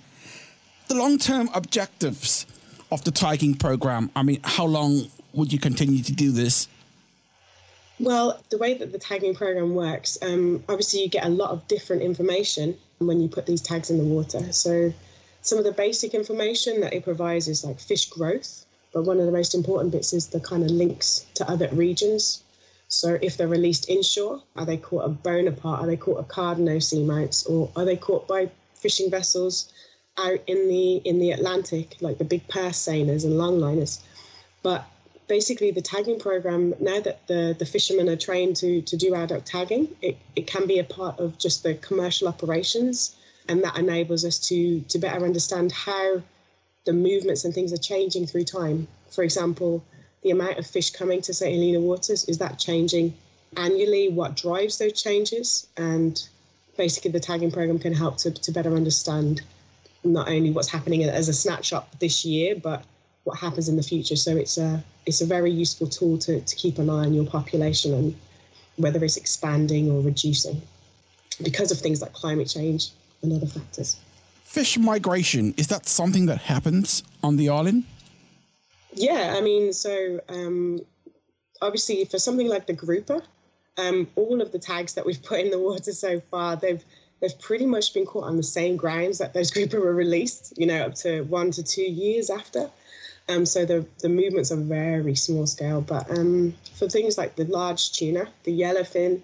The 0.88 0.96
long 0.96 1.18
term 1.18 1.50
objectives 1.54 2.46
of 2.92 3.04
the 3.04 3.12
tagging 3.12 3.56
program, 3.56 4.10
I 4.16 4.24
mean, 4.24 4.40
how 4.44 4.66
long 4.66 5.08
would 5.34 5.52
you 5.52 5.60
continue 5.60 6.04
to 6.04 6.14
do 6.14 6.32
this? 6.32 6.68
Well, 8.00 8.40
the 8.50 8.58
way 8.58 8.76
that 8.76 8.92
the 8.92 9.00
tagging 9.00 9.34
program 9.34 9.74
works, 9.74 10.18
um, 10.22 10.64
obviously, 10.70 11.02
you 11.02 11.10
get 11.10 11.26
a 11.26 11.30
lot 11.30 11.50
of 11.50 11.68
different 11.68 12.04
information 12.04 12.78
when 13.00 13.20
you 13.20 13.28
put 13.28 13.46
these 13.46 13.62
tags 13.62 13.90
in 13.90 13.98
the 13.98 14.04
water. 14.04 14.52
So, 14.54 14.94
some 15.42 15.58
of 15.58 15.64
the 15.64 15.72
basic 15.72 16.14
information 16.14 16.82
that 16.82 16.94
it 16.94 17.04
provides 17.04 17.48
is 17.48 17.64
like 17.64 17.80
fish 17.80 18.10
growth, 18.10 18.66
but 18.94 19.04
one 19.04 19.20
of 19.20 19.26
the 19.26 19.32
most 19.32 19.56
important 19.56 19.92
bits 19.92 20.14
is 20.14 20.28
the 20.28 20.40
kind 20.40 20.64
of 20.64 20.70
links 20.70 21.26
to 21.36 21.50
other 21.50 21.70
regions. 21.72 22.44
So 22.90 23.18
if 23.22 23.38
they're 23.38 23.48
released 23.48 23.90
inshore, 23.90 24.42
are 24.56 24.66
they 24.66 24.78
caught 24.78 25.10
at 25.10 25.24
Bonaparte? 25.24 25.80
Are 25.82 25.88
they 25.88 25.98
caught 25.98 26.20
at 26.20 26.28
Cardno 26.30 26.78
seamounts? 26.82 27.50
Or 27.50 27.70
are 27.76 27.86
they 27.86 27.98
caught 27.98 28.28
by 28.28 28.50
fishing 28.76 29.12
vessels 29.12 29.72
out 30.18 30.40
in 30.48 30.68
the 30.68 30.96
in 30.98 31.20
the 31.20 31.32
Atlantic, 31.32 31.96
like 32.02 32.18
the 32.18 32.26
big 32.26 32.48
purse 32.48 32.78
seiners 32.78 33.24
and 33.24 33.34
longliners? 33.34 34.00
But 34.64 34.86
basically 35.28 35.72
the 35.72 35.82
tagging 35.82 36.20
program, 36.20 36.74
now 36.80 37.00
that 37.02 37.26
the, 37.28 37.56
the 37.58 37.66
fishermen 37.66 38.10
are 38.10 38.16
trained 38.16 38.56
to, 38.58 38.82
to 38.82 38.98
do 38.98 39.14
adult 39.14 39.46
tagging, 39.46 39.90
it, 40.02 40.18
it 40.36 40.48
can 40.48 40.66
be 40.68 40.80
a 40.80 40.84
part 40.84 41.20
of 41.20 41.38
just 41.38 41.64
the 41.64 41.76
commercial 41.76 42.28
operations 42.28 43.16
and 43.50 43.64
that 43.64 43.78
enables 43.78 44.26
us 44.26 44.38
to 44.50 44.82
to 44.82 45.00
better 45.00 45.24
understand 45.26 45.72
how 45.72 46.22
the 46.86 46.94
movements 46.94 47.44
and 47.46 47.54
things 47.54 47.74
are 47.74 47.78
changing 47.78 48.26
through 48.26 48.44
time. 48.44 48.88
For 49.10 49.24
example, 49.24 49.84
the 50.24 50.32
amount 50.32 50.58
of 50.58 50.66
fish 50.66 50.90
coming 50.90 51.22
to 51.22 51.34
St. 51.34 51.54
Helena 51.54 51.80
waters 51.80 52.26
is 52.26 52.38
that 52.38 52.60
changing 52.60 53.14
annually? 53.56 54.10
What 54.10 54.36
drives 54.36 54.78
those 54.78 55.02
changes? 55.02 55.68
And 55.78 56.22
basically, 56.78 57.12
the 57.12 57.20
tagging 57.20 57.52
program 57.52 57.80
can 57.80 57.94
help 57.94 58.18
to, 58.18 58.32
to 58.32 58.52
better 58.52 58.74
understand 58.74 59.42
not 60.08 60.30
only 60.30 60.52
what's 60.52 60.70
happening 60.70 61.04
as 61.04 61.30
a 61.30 61.34
snapshot 61.34 62.00
this 62.00 62.26
year, 62.26 62.56
but 62.56 62.84
what 63.24 63.38
happens 63.38 63.68
in 63.68 63.76
the 63.76 63.84
future. 63.84 64.16
So 64.16 64.36
it's 64.36 64.58
a 64.58 64.84
it's 65.06 65.22
a 65.22 65.26
very 65.26 65.52
useful 65.52 65.88
tool 65.88 66.18
to, 66.20 66.42
to 66.42 66.56
keep 66.56 66.80
an 66.80 66.90
eye 66.90 67.06
on 67.06 67.14
your 67.14 67.26
population 67.26 67.94
and 67.94 68.16
whether 68.78 69.04
it's 69.04 69.18
expanding 69.18 69.92
or 69.92 70.02
reducing 70.02 70.62
because 71.44 71.72
of 71.72 71.80
things 71.80 72.02
like 72.02 72.14
climate 72.14 72.48
change 72.48 72.90
and 73.22 73.34
other 73.34 73.46
factors. 73.46 73.98
Fish 74.44 74.78
migration, 74.78 75.54
is 75.58 75.68
that 75.68 75.88
something 75.88 76.26
that 76.28 76.40
happens 76.40 77.04
on 77.24 77.38
the 77.38 77.50
island? 77.50 77.84
Yeah, 78.94 79.36
I 79.38 79.42
mean, 79.42 79.74
so 79.74 80.22
um, 80.30 80.82
obviously 81.62 82.06
for 82.06 82.20
something 82.20 82.48
like 82.48 82.66
the 82.66 82.74
grouper, 82.74 83.22
um, 83.78 84.08
all 84.16 84.42
of 84.42 84.52
the 84.52 84.60
tags 84.60 84.94
that 84.94 85.06
we've 85.06 85.22
put 85.22 85.40
in 85.40 85.52
the 85.52 85.60
water 85.60 85.92
so 85.92 86.20
far, 86.32 86.56
they've 86.56 86.84
they've 87.22 87.40
pretty 87.40 87.66
much 87.66 87.94
been 87.94 88.06
caught 88.06 88.26
on 88.26 88.38
the 88.38 88.44
same 88.44 88.78
grounds 88.78 89.18
that 89.18 89.34
those 89.34 89.52
grouper 89.56 89.80
were 89.80 89.94
released, 89.94 90.54
you 90.58 90.66
know, 90.66 90.86
up 90.86 90.96
to 90.96 91.22
one 91.24 91.52
to 91.52 91.64
two 91.64 91.82
years 91.82 92.30
after. 92.30 92.70
Um, 93.30 93.46
so 93.46 93.66
the, 93.66 93.86
the 94.00 94.10
movements 94.10 94.52
are 94.52 94.58
very 94.58 95.16
small 95.16 95.48
scale. 95.48 95.82
But 95.82 96.10
um, 96.10 96.54
for 96.76 96.88
things 96.88 97.18
like 97.18 97.36
the 97.36 97.46
large 97.46 97.92
tuna, 97.92 98.28
the 98.44 98.58
yellowfin, 98.58 99.22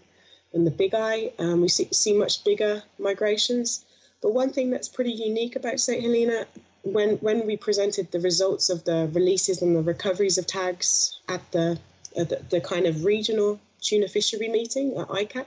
and 0.54 0.68
the 0.68 0.72
big 0.72 0.94
eye, 0.94 1.32
um, 1.40 1.62
we 1.62 1.68
see, 1.68 1.88
see 1.92 2.14
much 2.14 2.44
bigger 2.44 2.84
migrations. 3.00 3.86
But 4.22 4.34
one 4.34 4.52
thing 4.52 4.70
that's 4.70 4.88
pretty 4.88 5.12
unique 5.12 5.56
about 5.56 5.80
St. 5.80 6.02
Helena, 6.02 6.46
when, 6.84 7.16
when 7.18 7.48
we 7.48 7.58
presented 7.58 8.12
the 8.12 8.20
results 8.20 8.70
of 8.70 8.84
the 8.84 9.10
releases 9.14 9.62
and 9.62 9.76
the 9.76 9.82
recoveries 9.82 10.38
of 10.38 10.46
tags 10.46 11.18
at 11.28 11.52
the, 11.52 11.80
at 12.16 12.30
the, 12.30 12.42
the 12.50 12.62
kind 12.62 12.86
of 12.86 13.04
regional 13.04 13.60
tuna 13.82 14.08
fishery 14.08 14.48
meeting 14.48 14.96
at 14.98 15.08
ICCAT, 15.08 15.46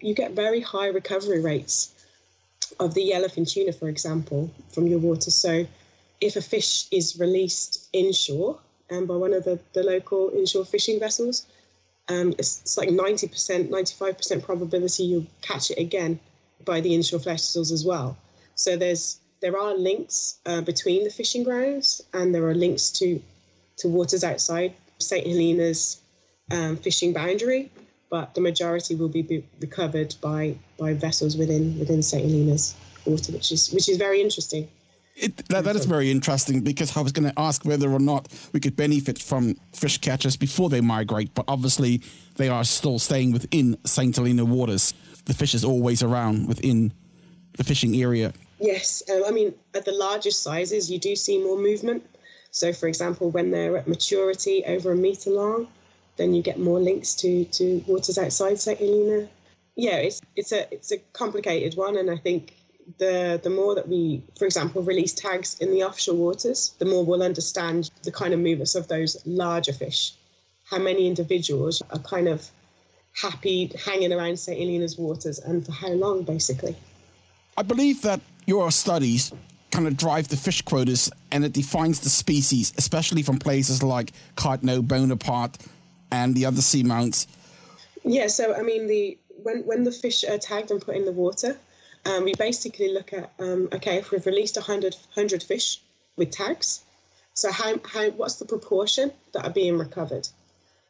you 0.00 0.14
get 0.14 0.32
very 0.32 0.60
high 0.60 0.88
recovery 0.88 1.40
rates. 1.40 1.94
of 2.80 2.94
the 2.94 3.10
yellowfin 3.10 3.50
tuna, 3.50 3.72
for 3.72 3.88
example, 3.88 4.50
from 4.72 4.86
your 4.86 4.98
water. 4.98 5.30
So 5.30 5.66
if 6.20 6.36
a 6.36 6.42
fish 6.42 6.86
is 6.90 7.18
released 7.18 7.88
inshore 7.92 8.58
um, 8.90 9.06
by 9.06 9.16
one 9.16 9.32
of 9.32 9.44
the, 9.44 9.58
the 9.72 9.82
local 9.82 10.30
inshore 10.30 10.64
fishing 10.64 11.00
vessels, 11.00 11.46
um, 12.08 12.32
it's, 12.38 12.60
it's 12.62 12.76
like 12.76 12.88
90%, 12.88 13.68
95% 13.68 14.42
probability 14.42 15.04
you'll 15.04 15.26
catch 15.42 15.70
it 15.70 15.78
again 15.78 16.18
by 16.64 16.80
the 16.80 16.94
inshore 16.94 17.20
vessels 17.20 17.70
as 17.70 17.84
well. 17.84 18.16
So 18.54 18.76
there's 18.76 19.20
there 19.40 19.56
are 19.56 19.74
links 19.74 20.38
uh, 20.46 20.62
between 20.62 21.04
the 21.04 21.10
fishing 21.10 21.44
grounds 21.44 22.02
and 22.12 22.34
there 22.34 22.44
are 22.48 22.54
links 22.54 22.90
to 22.98 23.22
to 23.76 23.88
waters 23.88 24.24
outside 24.24 24.74
St 24.98 25.24
Helena's 25.24 26.00
um, 26.50 26.76
fishing 26.76 27.12
boundary, 27.12 27.70
but 28.10 28.34
the 28.34 28.40
majority 28.40 28.94
will 28.94 29.08
be, 29.08 29.22
be 29.22 29.44
recovered 29.60 30.14
by 30.20 30.56
by 30.78 30.94
vessels 30.94 31.36
within 31.36 31.78
within 31.78 32.02
St 32.02 32.24
Helena's 32.24 32.74
water, 33.04 33.32
which 33.32 33.52
is 33.52 33.70
which 33.72 33.88
is 33.88 33.96
very 33.96 34.20
interesting. 34.20 34.68
It, 35.16 35.36
that, 35.48 35.64
that 35.64 35.74
is 35.74 35.84
very 35.84 36.12
interesting 36.12 36.60
because 36.60 36.96
I 36.96 37.00
was 37.00 37.10
going 37.10 37.28
to 37.28 37.36
ask 37.40 37.64
whether 37.64 37.90
or 37.90 37.98
not 37.98 38.28
we 38.52 38.60
could 38.60 38.76
benefit 38.76 39.18
from 39.18 39.56
fish 39.74 39.98
catchers 39.98 40.36
before 40.36 40.68
they 40.68 40.80
migrate, 40.80 41.34
but 41.34 41.44
obviously 41.48 42.02
they 42.36 42.48
are 42.48 42.62
still 42.62 43.00
staying 43.00 43.32
within 43.32 43.76
St. 43.84 44.14
Helena 44.14 44.44
waters. 44.44 44.94
The 45.24 45.34
fish 45.34 45.54
is 45.54 45.64
always 45.64 46.04
around 46.04 46.46
within 46.46 46.92
the 47.56 47.64
fishing 47.64 48.00
area. 48.00 48.32
Yes, 48.60 49.02
um, 49.10 49.24
I 49.26 49.32
mean, 49.32 49.54
at 49.74 49.84
the 49.84 49.92
largest 49.92 50.42
sizes, 50.44 50.88
you 50.88 51.00
do 51.00 51.16
see 51.16 51.38
more 51.38 51.58
movement. 51.58 52.04
So, 52.52 52.72
for 52.72 52.88
example, 52.88 53.30
when 53.30 53.50
they're 53.50 53.76
at 53.76 53.88
maturity 53.88 54.64
over 54.66 54.92
a 54.92 54.96
meter 54.96 55.30
long, 55.30 55.68
then 56.18 56.34
you 56.34 56.42
get 56.42 56.58
more 56.58 56.80
links 56.80 57.14
to, 57.16 57.44
to 57.46 57.82
waters 57.86 58.18
outside 58.18 58.60
St. 58.60 58.78
Helena. 58.78 59.28
Yeah, 59.76 59.96
it's, 59.96 60.20
it's, 60.36 60.52
a, 60.52 60.72
it's 60.72 60.92
a 60.92 60.98
complicated 61.12 61.76
one, 61.76 61.96
and 61.96 62.10
I 62.10 62.16
think 62.16 62.54
the 62.98 63.38
the 63.42 63.50
more 63.50 63.74
that 63.74 63.86
we, 63.86 64.22
for 64.38 64.46
example, 64.46 64.82
release 64.82 65.12
tags 65.12 65.58
in 65.60 65.70
the 65.70 65.82
offshore 65.82 66.14
waters, 66.14 66.74
the 66.78 66.86
more 66.86 67.04
we'll 67.04 67.22
understand 67.22 67.90
the 68.02 68.10
kind 68.10 68.32
of 68.32 68.40
movements 68.40 68.74
of 68.74 68.88
those 68.88 69.16
larger 69.26 69.74
fish. 69.74 70.14
How 70.64 70.78
many 70.78 71.06
individuals 71.06 71.82
are 71.90 71.98
kind 71.98 72.28
of 72.28 72.50
happy 73.20 73.70
hanging 73.84 74.12
around 74.12 74.38
St. 74.38 74.58
Helena's 74.58 74.96
waters 74.98 75.38
and 75.38 75.64
for 75.64 75.72
how 75.72 75.88
long, 75.88 76.22
basically. 76.22 76.76
I 77.56 77.62
believe 77.62 78.02
that 78.02 78.20
your 78.46 78.70
studies 78.70 79.32
kind 79.70 79.86
of 79.86 79.96
drive 79.96 80.28
the 80.28 80.36
fish 80.36 80.62
quotas 80.62 81.10
and 81.32 81.44
it 81.44 81.52
defines 81.52 82.00
the 82.00 82.08
species, 82.08 82.72
especially 82.78 83.22
from 83.22 83.38
places 83.38 83.82
like 83.82 84.12
Cardno, 84.36 84.86
Bonaparte, 84.86 85.58
and 86.10 86.34
the 86.34 86.46
other 86.46 86.60
seamounts. 86.60 87.26
Yeah, 88.04 88.26
so 88.28 88.54
I 88.54 88.62
mean, 88.62 88.86
the 88.86 89.18
when 89.42 89.62
when 89.64 89.84
the 89.84 89.92
fish 89.92 90.24
are 90.24 90.38
tagged 90.38 90.70
and 90.70 90.80
put 90.80 90.96
in 90.96 91.04
the 91.04 91.12
water, 91.12 91.56
um, 92.06 92.24
we 92.24 92.34
basically 92.34 92.92
look 92.92 93.12
at 93.12 93.32
um, 93.38 93.68
okay, 93.72 93.96
if 93.96 94.10
we've 94.10 94.26
released 94.26 94.56
100, 94.56 94.94
100 95.14 95.42
fish 95.42 95.80
with 96.16 96.30
tags, 96.30 96.82
so 97.38 97.52
how, 97.52 97.78
how 97.84 98.10
what's 98.10 98.36
the 98.36 98.44
proportion 98.44 99.12
that 99.32 99.44
are 99.44 99.52
being 99.52 99.78
recovered 99.78 100.28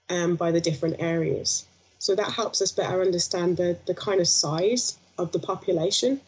um, 0.09 0.35
by 0.37 0.51
the 0.51 0.63
different 0.63 0.97
areas? 0.99 1.67
So 1.99 2.15
that 2.15 2.31
helps 2.31 2.63
us 2.63 2.73
better 2.73 3.03
understand 3.03 3.59
the, 3.59 3.77
the 3.87 3.95
kind 3.95 4.19
of 4.19 4.29
size 4.29 4.97
of 5.19 5.33
the 5.33 5.39
population, 5.39 6.21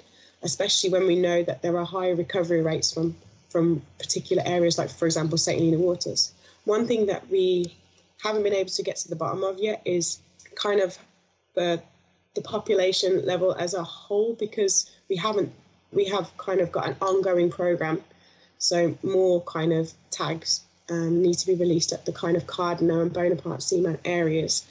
especially 0.43 0.91
when 0.91 1.07
we 1.07 1.19
know 1.19 1.43
that 1.45 1.63
there 1.63 1.79
are 1.79 1.87
higher 1.87 2.15
recovery 2.15 2.61
rates 2.61 2.93
from 2.93 3.17
from 3.49 3.83
particular 3.99 4.43
areas, 4.45 4.77
like 4.77 4.91
for 4.91 5.07
example, 5.07 5.39
St. 5.39 5.59
Helena 5.59 5.79
Waters. 5.79 6.33
One 6.65 6.87
thing 6.87 7.07
that 7.07 7.29
we 7.31 7.75
haven't 8.23 8.43
been 8.43 8.55
able 8.55 8.71
to 8.71 8.83
get 8.83 8.97
to 8.97 9.09
the 9.09 9.17
bottom 9.17 9.43
of 9.43 9.59
yet 9.59 9.83
is 9.85 10.21
kind 10.55 10.81
of 10.81 10.99
the 11.55 11.83
the 12.35 12.43
population 12.43 13.25
level 13.27 13.55
as 13.55 13.75
a 13.75 13.83
whole 13.83 14.35
because 14.35 14.91
we 15.09 15.17
haven't 15.17 15.53
we 15.93 16.05
have 16.05 16.31
kind 16.37 16.61
of 16.61 16.71
got 16.71 16.89
an 16.89 16.97
ongoing 17.01 17.51
program 17.51 18.01
so 18.59 18.97
more 19.03 19.43
kind 19.43 19.73
of 19.73 19.93
tags 20.11 20.63
um, 20.91 21.23
need 21.23 21.35
to 21.39 21.47
be 21.47 21.55
released 21.55 21.93
at 21.93 22.05
the 22.05 22.13
kind 22.13 22.37
of 22.37 22.47
Cardno 22.47 23.03
and 23.03 23.13
Bonaparte 23.13 23.61
seamount 23.61 23.99
areas 24.05 24.67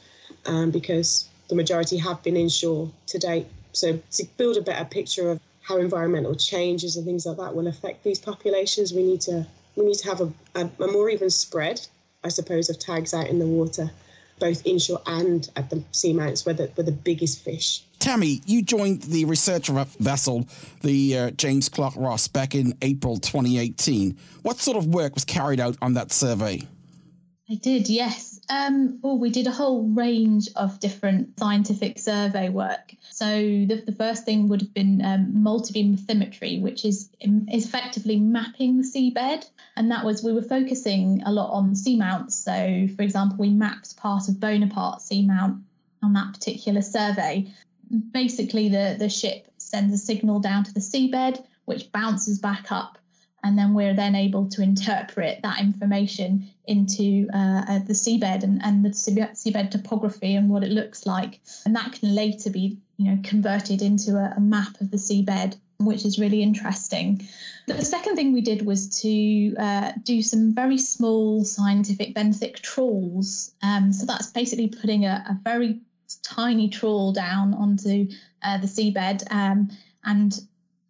um, 0.46 0.70
because 0.72 1.28
the 1.48 1.56
majority 1.56 1.98
have 1.98 2.22
been 2.24 2.38
inshore 2.38 2.92
to 3.08 3.18
date. 3.18 3.48
So 3.72 4.00
to 4.12 4.26
build 4.38 4.58
a 4.58 4.62
better 4.62 4.86
picture 4.86 5.32
of 5.32 5.40
how 5.62 5.78
environmental 5.78 6.36
changes 6.36 6.98
and 6.98 7.06
things 7.06 7.26
like 7.26 7.38
that 7.38 7.56
will 7.56 7.68
affect 7.68 8.04
these 8.04 8.20
populations, 8.20 8.94
we 8.94 9.04
need 9.04 9.22
to 9.22 9.46
we 9.76 9.86
need 9.86 9.98
to 10.00 10.08
have 10.08 10.22
a, 10.22 10.34
a, 10.56 10.70
a 10.84 10.88
more 10.92 11.10
even 11.10 11.30
spread, 11.30 11.80
I 12.24 12.30
suppose, 12.30 12.70
of 12.70 12.80
tags 12.80 13.14
out 13.14 13.28
in 13.28 13.40
the 13.40 13.48
water 13.48 13.92
both 14.40 14.66
inshore 14.66 15.02
and 15.06 15.50
at 15.56 15.70
the 15.70 15.84
seamounts 15.92 16.46
where 16.46 16.56
the, 16.56 16.68
where 16.76 16.86
the 16.86 16.92
biggest 16.92 17.44
fish. 17.44 17.84
Tammy, 18.00 18.42
you 18.46 18.62
joined 18.62 19.04
the 19.04 19.26
research 19.26 19.68
vessel, 19.68 20.48
the 20.82 21.18
uh, 21.18 21.32
James 21.32 21.68
Clark 21.68 21.94
Ross, 21.98 22.28
back 22.28 22.56
in 22.56 22.74
April 22.82 23.18
2018. 23.18 24.18
What 24.44 24.58
sort 24.58 24.78
of 24.78 24.88
work 24.88 25.14
was 25.14 25.26
carried 25.26 25.60
out 25.60 25.78
on 25.82 25.94
that 25.96 26.12
survey? 26.12 26.62
I 27.50 27.56
did, 27.56 27.90
yes. 27.90 28.39
Um, 28.50 28.98
well, 29.04 29.20
we 29.20 29.30
did 29.30 29.46
a 29.46 29.52
whole 29.52 29.84
range 29.84 30.50
of 30.56 30.80
different 30.80 31.38
scientific 31.38 32.00
survey 32.00 32.50
work. 32.50 32.96
So 33.12 33.28
the, 33.28 33.84
the 33.86 33.92
first 33.92 34.26
thing 34.26 34.48
would 34.48 34.62
have 34.62 34.74
been 34.74 35.06
um, 35.06 35.34
multibeam 35.38 36.00
bathymetry, 36.00 36.60
which 36.60 36.84
is, 36.84 37.12
is 37.22 37.66
effectively 37.66 38.20
mapping 38.20 38.78
the 38.78 38.84
seabed. 38.84 39.48
And 39.76 39.92
that 39.92 40.04
was, 40.04 40.24
we 40.24 40.34
were 40.34 40.42
focusing 40.42 41.22
a 41.28 41.32
lot 41.32 41.52
on 41.52 41.76
seamounts. 41.76 42.32
So, 42.32 42.88
for 42.96 43.04
example, 43.04 43.38
we 43.38 43.52
mapped 43.52 43.96
part 43.98 44.28
of 44.28 44.40
Bonaparte 44.40 45.00
seamount 45.00 45.62
on 46.02 46.14
that 46.14 46.34
particular 46.34 46.82
survey. 46.82 47.52
Basically, 48.12 48.70
the, 48.70 48.96
the 48.98 49.10
ship 49.10 49.48
sends 49.58 49.94
a 49.94 49.98
signal 49.98 50.40
down 50.40 50.64
to 50.64 50.74
the 50.74 50.80
seabed, 50.80 51.44
which 51.66 51.92
bounces 51.92 52.40
back 52.40 52.72
up 52.72 52.98
and 53.44 53.58
then 53.58 53.74
we're 53.74 53.94
then 53.94 54.16
able 54.16 54.50
to 54.50 54.62
interpret 54.62 55.42
that 55.44 55.60
information 55.60 56.50
into 56.70 57.28
uh, 57.34 57.80
the 57.80 57.94
seabed 57.94 58.44
and, 58.44 58.62
and 58.64 58.86
the 58.86 58.90
seabed 58.90 59.72
topography 59.72 60.36
and 60.36 60.50
what 60.50 60.64
it 60.64 60.72
looks 60.72 61.06
like. 61.06 61.40
And 61.66 61.76
that 61.76 61.94
can 61.94 62.14
later 62.14 62.50
be 62.50 62.78
you 62.98 63.12
know 63.12 63.22
converted 63.24 63.82
into 63.82 64.18
a, 64.18 64.34
a 64.38 64.40
map 64.40 64.80
of 64.82 64.92
the 64.92 64.98
seabed 64.98 65.58
which 65.82 66.06
is 66.06 66.20
really 66.20 66.44
interesting. 66.44 67.26
The 67.68 67.86
second 67.86 68.18
thing 68.18 68.34
we 68.34 68.42
did 68.42 68.66
was 68.66 69.02
to 69.02 69.56
uh, 69.56 69.94
do 70.04 70.22
some 70.22 70.54
very 70.54 70.78
small 70.78 71.46
scientific 71.46 72.14
benthic 72.14 72.60
trawls. 72.60 73.54
Um, 73.64 73.94
so 73.94 74.06
that's 74.06 74.28
basically 74.28 74.68
putting 74.68 75.06
a, 75.06 75.24
a 75.30 75.40
very 75.42 75.80
tiny 76.22 76.68
trawl 76.68 77.14
down 77.14 77.54
onto 77.54 78.10
uh, 78.44 78.58
the 78.58 78.68
seabed 78.68 79.24
um, 79.32 79.70
and 80.04 80.38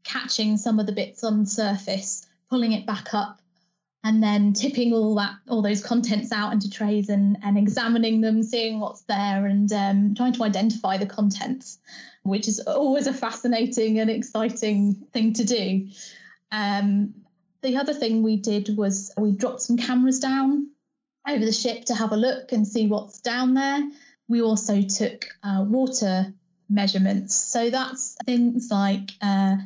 catching 0.03 0.57
some 0.57 0.79
of 0.79 0.87
the 0.87 0.91
bits 0.91 1.23
on 1.23 1.41
the 1.41 1.49
surface 1.49 2.25
pulling 2.49 2.71
it 2.71 2.85
back 2.87 3.13
up 3.13 3.38
and 4.03 4.23
then 4.23 4.53
tipping 4.53 4.93
all 4.93 5.15
that 5.15 5.35
all 5.49 5.61
those 5.61 5.83
contents 5.83 6.31
out 6.31 6.53
into 6.53 6.69
trays 6.69 7.09
and, 7.09 7.37
and 7.43 7.57
examining 7.57 8.21
them 8.21 8.41
seeing 8.43 8.79
what's 8.79 9.01
there 9.01 9.45
and 9.45 9.71
um, 9.73 10.15
trying 10.15 10.33
to 10.33 10.43
identify 10.43 10.97
the 10.97 11.05
contents 11.05 11.79
which 12.23 12.47
is 12.47 12.59
always 12.61 13.07
a 13.07 13.13
fascinating 13.13 13.99
and 13.99 14.09
exciting 14.09 14.93
thing 15.13 15.33
to 15.33 15.43
do. 15.43 15.87
Um, 16.51 17.13
the 17.61 17.77
other 17.77 17.93
thing 17.93 18.23
we 18.23 18.37
did 18.37 18.77
was 18.77 19.11
we 19.17 19.31
dropped 19.31 19.61
some 19.61 19.77
cameras 19.77 20.19
down 20.19 20.69
over 21.27 21.43
the 21.43 21.51
ship 21.51 21.85
to 21.85 21.95
have 21.95 22.11
a 22.11 22.17
look 22.17 22.51
and 22.51 22.67
see 22.67 22.87
what's 22.87 23.19
down 23.19 23.53
there. 23.53 23.89
We 24.27 24.41
also 24.41 24.81
took 24.81 25.25
uh, 25.43 25.65
water 25.67 26.33
measurements. 26.69 27.35
So 27.35 27.69
that's 27.69 28.15
things 28.25 28.69
like 28.71 29.11
uh, 29.21 29.57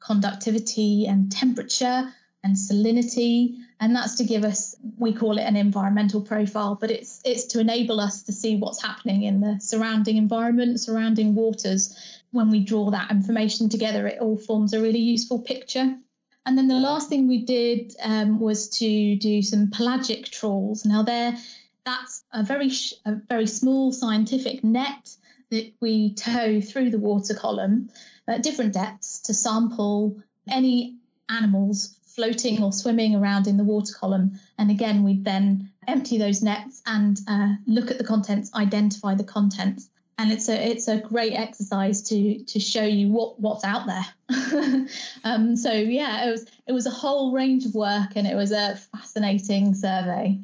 conductivity 0.00 1.06
and 1.06 1.30
temperature 1.30 2.12
and 2.44 2.56
salinity 2.56 3.56
and 3.80 3.94
that's 3.94 4.16
to 4.16 4.24
give 4.24 4.44
us 4.44 4.76
we 4.98 5.12
call 5.12 5.38
it 5.38 5.42
an 5.42 5.56
environmental 5.56 6.20
profile 6.20 6.74
but 6.74 6.90
it's 6.90 7.20
it's 7.24 7.44
to 7.44 7.60
enable 7.60 8.00
us 8.00 8.22
to 8.22 8.32
see 8.32 8.56
what's 8.56 8.82
happening 8.82 9.22
in 9.22 9.40
the 9.40 9.58
surrounding 9.60 10.16
environment 10.16 10.80
surrounding 10.80 11.34
waters. 11.34 11.96
When 12.30 12.50
we 12.50 12.60
draw 12.60 12.90
that 12.90 13.10
information 13.10 13.68
together 13.68 14.06
it 14.06 14.18
all 14.20 14.36
forms 14.36 14.72
a 14.72 14.82
really 14.82 14.98
useful 14.98 15.40
picture. 15.40 15.96
And 16.44 16.56
then 16.56 16.68
the 16.68 16.74
last 16.74 17.08
thing 17.08 17.28
we 17.28 17.44
did 17.44 17.94
um, 18.02 18.40
was 18.40 18.68
to 18.78 19.16
do 19.16 19.42
some 19.42 19.70
pelagic 19.70 20.26
trawls. 20.26 20.84
Now 20.84 21.02
there 21.02 21.36
that's 21.84 22.24
a 22.32 22.42
very 22.42 22.68
sh- 22.70 22.94
a 23.06 23.14
very 23.28 23.46
small 23.46 23.92
scientific 23.92 24.62
net 24.64 25.14
that 25.50 25.72
we 25.80 26.14
tow 26.14 26.60
through 26.60 26.90
the 26.90 26.98
water 26.98 27.34
column 27.34 27.88
at 28.26 28.42
different 28.42 28.74
depths 28.74 29.20
to 29.20 29.32
sample 29.32 30.16
any 30.50 30.96
animals 31.30 31.97
floating 32.18 32.60
or 32.60 32.72
swimming 32.72 33.14
around 33.14 33.46
in 33.46 33.56
the 33.56 33.62
water 33.62 33.94
column. 33.94 34.32
And 34.58 34.72
again, 34.72 35.04
we'd 35.04 35.24
then 35.24 35.70
empty 35.86 36.18
those 36.18 36.42
nets 36.42 36.82
and 36.84 37.20
uh, 37.28 37.54
look 37.68 37.92
at 37.92 37.98
the 37.98 38.02
contents, 38.02 38.52
identify 38.54 39.14
the 39.14 39.22
contents. 39.22 39.88
And 40.18 40.32
it's 40.32 40.48
a 40.48 40.70
it's 40.70 40.88
a 40.88 40.98
great 40.98 41.34
exercise 41.34 42.02
to 42.08 42.42
to 42.42 42.58
show 42.58 42.82
you 42.82 43.08
what 43.08 43.38
what's 43.38 43.62
out 43.62 43.86
there. 43.86 44.04
um, 45.24 45.54
so 45.54 45.70
yeah, 45.70 46.26
it 46.26 46.30
was 46.32 46.44
it 46.66 46.72
was 46.72 46.86
a 46.86 46.90
whole 46.90 47.32
range 47.32 47.64
of 47.64 47.76
work, 47.76 48.16
and 48.16 48.26
it 48.26 48.34
was 48.34 48.50
a 48.50 48.74
fascinating 48.74 49.74
survey. 49.74 50.36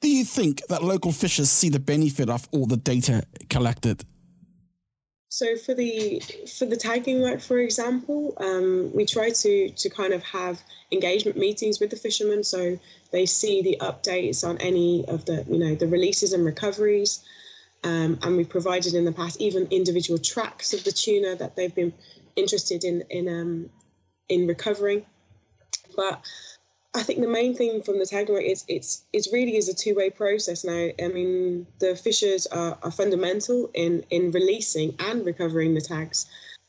Do 0.00 0.10
you 0.10 0.24
think 0.24 0.66
that 0.66 0.82
local 0.82 1.12
fishers 1.12 1.48
see 1.48 1.68
the 1.68 1.78
benefit 1.78 2.28
of 2.28 2.48
all 2.50 2.66
the 2.66 2.76
data 2.76 3.22
collected? 3.48 4.04
So 5.34 5.56
for 5.56 5.74
the 5.74 6.22
for 6.56 6.64
the 6.64 6.76
tagging 6.76 7.20
work, 7.20 7.40
for 7.40 7.58
example, 7.58 8.34
um, 8.36 8.92
we 8.94 9.04
try 9.04 9.30
to 9.30 9.68
to 9.68 9.90
kind 9.90 10.12
of 10.12 10.22
have 10.22 10.62
engagement 10.92 11.36
meetings 11.36 11.80
with 11.80 11.90
the 11.90 11.96
fishermen, 11.96 12.44
so 12.44 12.78
they 13.10 13.26
see 13.26 13.60
the 13.60 13.76
updates 13.80 14.48
on 14.48 14.58
any 14.58 15.04
of 15.08 15.24
the 15.24 15.44
you 15.48 15.58
know 15.58 15.74
the 15.74 15.88
releases 15.88 16.34
and 16.34 16.44
recoveries, 16.44 17.24
um, 17.82 18.16
and 18.22 18.36
we've 18.36 18.48
provided 18.48 18.94
in 18.94 19.04
the 19.04 19.10
past 19.10 19.40
even 19.40 19.66
individual 19.72 20.20
tracks 20.20 20.72
of 20.72 20.84
the 20.84 20.92
tuna 20.92 21.34
that 21.34 21.56
they've 21.56 21.74
been 21.74 21.92
interested 22.36 22.84
in 22.84 23.02
in 23.10 23.28
um, 23.28 23.70
in 24.28 24.46
recovering. 24.46 25.04
But 25.96 26.24
I 26.96 27.02
think 27.02 27.20
the 27.20 27.26
main 27.26 27.54
thing 27.56 27.82
from 27.82 27.98
the 27.98 28.06
tag 28.06 28.28
work 28.28 28.44
is 28.44 28.64
it's 28.68 29.04
it's 29.12 29.32
really 29.32 29.56
is 29.56 29.68
a 29.68 29.74
two 29.74 29.96
way 29.96 30.10
process 30.10 30.64
now. 30.64 30.90
I 31.02 31.08
mean, 31.08 31.66
the 31.80 31.96
fishers 31.96 32.46
are, 32.46 32.78
are 32.82 32.90
fundamental 32.90 33.68
in 33.74 34.04
in 34.10 34.30
releasing 34.30 34.94
and 35.00 35.26
recovering 35.26 35.74
the 35.74 35.80
tags. 35.80 36.26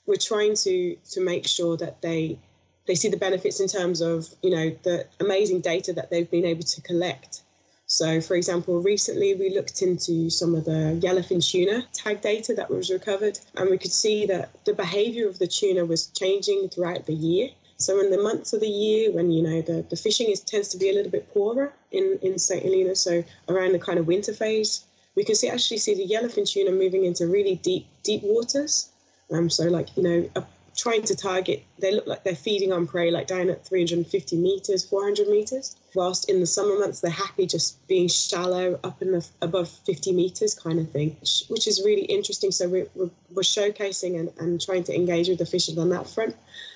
We're 0.08 0.16
trying 0.16 0.56
to 0.56 0.96
to 1.12 1.22
make 1.22 1.48
sure 1.48 1.78
that 1.78 2.02
they 2.02 2.40
they 2.88 2.96
see 2.96 3.10
the 3.10 3.18
benefits 3.18 3.60
in 3.60 3.68
terms 3.68 4.02
of 4.02 4.28
you 4.42 4.50
know 4.50 4.76
the 4.82 5.06
amazing 5.20 5.62
data 5.62 5.94
that 5.94 6.10
they've 6.10 6.30
been 6.30 6.46
able 6.46 6.64
to 6.64 6.82
collect. 6.82 7.42
So, 7.88 8.20
for 8.20 8.36
example, 8.36 8.82
recently 8.82 9.36
we 9.36 9.52
looked 9.52 9.84
into 9.84 10.32
some 10.32 10.56
of 10.56 10.66
the 10.66 11.00
yellowfin 11.04 11.48
tuna 11.48 11.86
tag 11.94 12.22
data 12.22 12.56
that 12.56 12.72
was 12.72 12.90
recovered, 12.90 13.38
and 13.58 13.70
we 13.70 13.78
could 13.78 13.94
see 13.94 14.26
that 14.26 14.50
the 14.66 14.74
behavior 14.74 15.28
of 15.30 15.38
the 15.38 15.46
tuna 15.46 15.86
was 15.86 16.08
changing 16.08 16.70
throughout 16.70 17.06
the 17.06 17.14
year. 17.14 17.50
So 17.78 18.00
in 18.00 18.10
the 18.10 18.22
months 18.22 18.54
of 18.54 18.62
the 18.62 18.70
year 18.70 19.12
when 19.12 19.32
you 19.32 19.44
know 19.44 19.62
the, 19.62 19.86
the 19.90 19.96
fishing 19.96 20.30
is 20.30 20.40
tends 20.40 20.70
to 20.70 20.78
be 20.78 20.90
a 20.90 20.94
little 20.94 21.12
bit 21.12 21.32
poorer 21.34 21.74
in, 21.92 22.18
in 22.22 22.40
St. 22.40 22.64
Helena, 22.64 22.96
so 22.96 23.24
around 23.50 23.74
the 23.74 23.80
kind 23.80 24.00
of 24.00 24.08
winter 24.08 24.34
phase, 24.34 24.86
we 25.16 25.24
can 25.24 25.36
see 25.36 25.50
actually 25.50 25.78
see 25.78 25.96
the 25.96 26.08
yellowfin 26.08 26.50
tuna 26.50 26.72
moving 26.72 27.06
into 27.06 27.28
really 27.28 27.56
deep 27.56 27.88
deep 28.04 28.22
waters. 28.24 28.90
Um, 29.32 29.50
so 29.50 29.64
like 29.66 29.96
you 29.98 30.04
know 30.04 30.46
trying 30.76 31.04
to 31.04 31.16
target, 31.16 31.64
they 31.80 31.94
look 31.94 32.06
like 32.06 32.24
they're 32.24 32.36
feeding 32.36 32.74
on 32.74 32.86
prey 32.86 33.10
like 33.10 33.28
down 33.28 33.50
at 33.50 33.66
350 33.66 34.38
meters, 34.38 34.84
400 34.86 35.28
meters. 35.28 35.76
Whilst 35.94 36.30
in 36.30 36.42
the 36.42 36.46
summer 36.46 36.78
months 36.78 37.00
they're 37.00 37.12
happy 37.12 37.46
just 37.48 37.86
being 37.88 38.08
shallow 38.08 38.80
up 38.84 39.02
in 39.02 39.12
the 39.12 39.26
above 39.42 39.70
50 39.70 40.12
meters 40.12 40.54
kind 40.54 40.80
of 40.80 40.92
thing, 40.92 41.16
which, 41.22 41.44
which 41.48 41.68
is 41.68 41.82
really 41.86 42.04
interesting. 42.04 42.52
So 42.52 42.68
we're, 42.68 42.88
we're, 42.96 43.10
we're 43.32 43.42
showcasing 43.42 44.20
and, 44.20 44.32
and 44.38 44.62
trying 44.62 44.84
to 44.86 44.96
engage 44.96 45.30
with 45.30 45.40
the 45.40 45.46
fishers 45.46 45.78
on 45.78 45.90
that 45.90 46.08
front. 46.10 46.36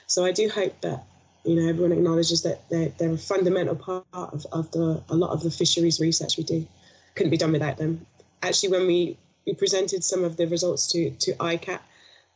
So 0.10 0.26
I 0.26 0.32
do 0.32 0.50
hope 0.50 0.82
that 0.82 1.04
you 1.46 1.56
know 1.56 1.70
everyone 1.70 1.92
acknowledges 1.92 2.42
that 2.42 2.68
they're, 2.70 2.90
they're 2.98 3.14
a 3.14 3.18
fundamental 3.18 3.76
part 3.76 4.06
of, 4.14 4.46
of 4.52 4.70
the 4.72 5.02
a 5.10 5.16
lot 5.16 5.30
of 5.30 5.44
the 5.44 5.52
fisheries 5.52 6.00
research 6.00 6.36
we 6.36 6.44
do. 6.44 6.68
Couldn't 7.14 7.30
be 7.30 7.38
done 7.38 7.52
without 7.52 7.78
them. 7.78 8.06
Actually, 8.42 8.70
when 8.70 8.88
we, 8.88 9.18
we 9.46 9.54
presented 9.54 10.04
some 10.04 10.24
of 10.24 10.36
the 10.36 10.48
results 10.48 10.88
to 10.94 11.12
to 11.12 11.34
ICCAT, 11.34 11.80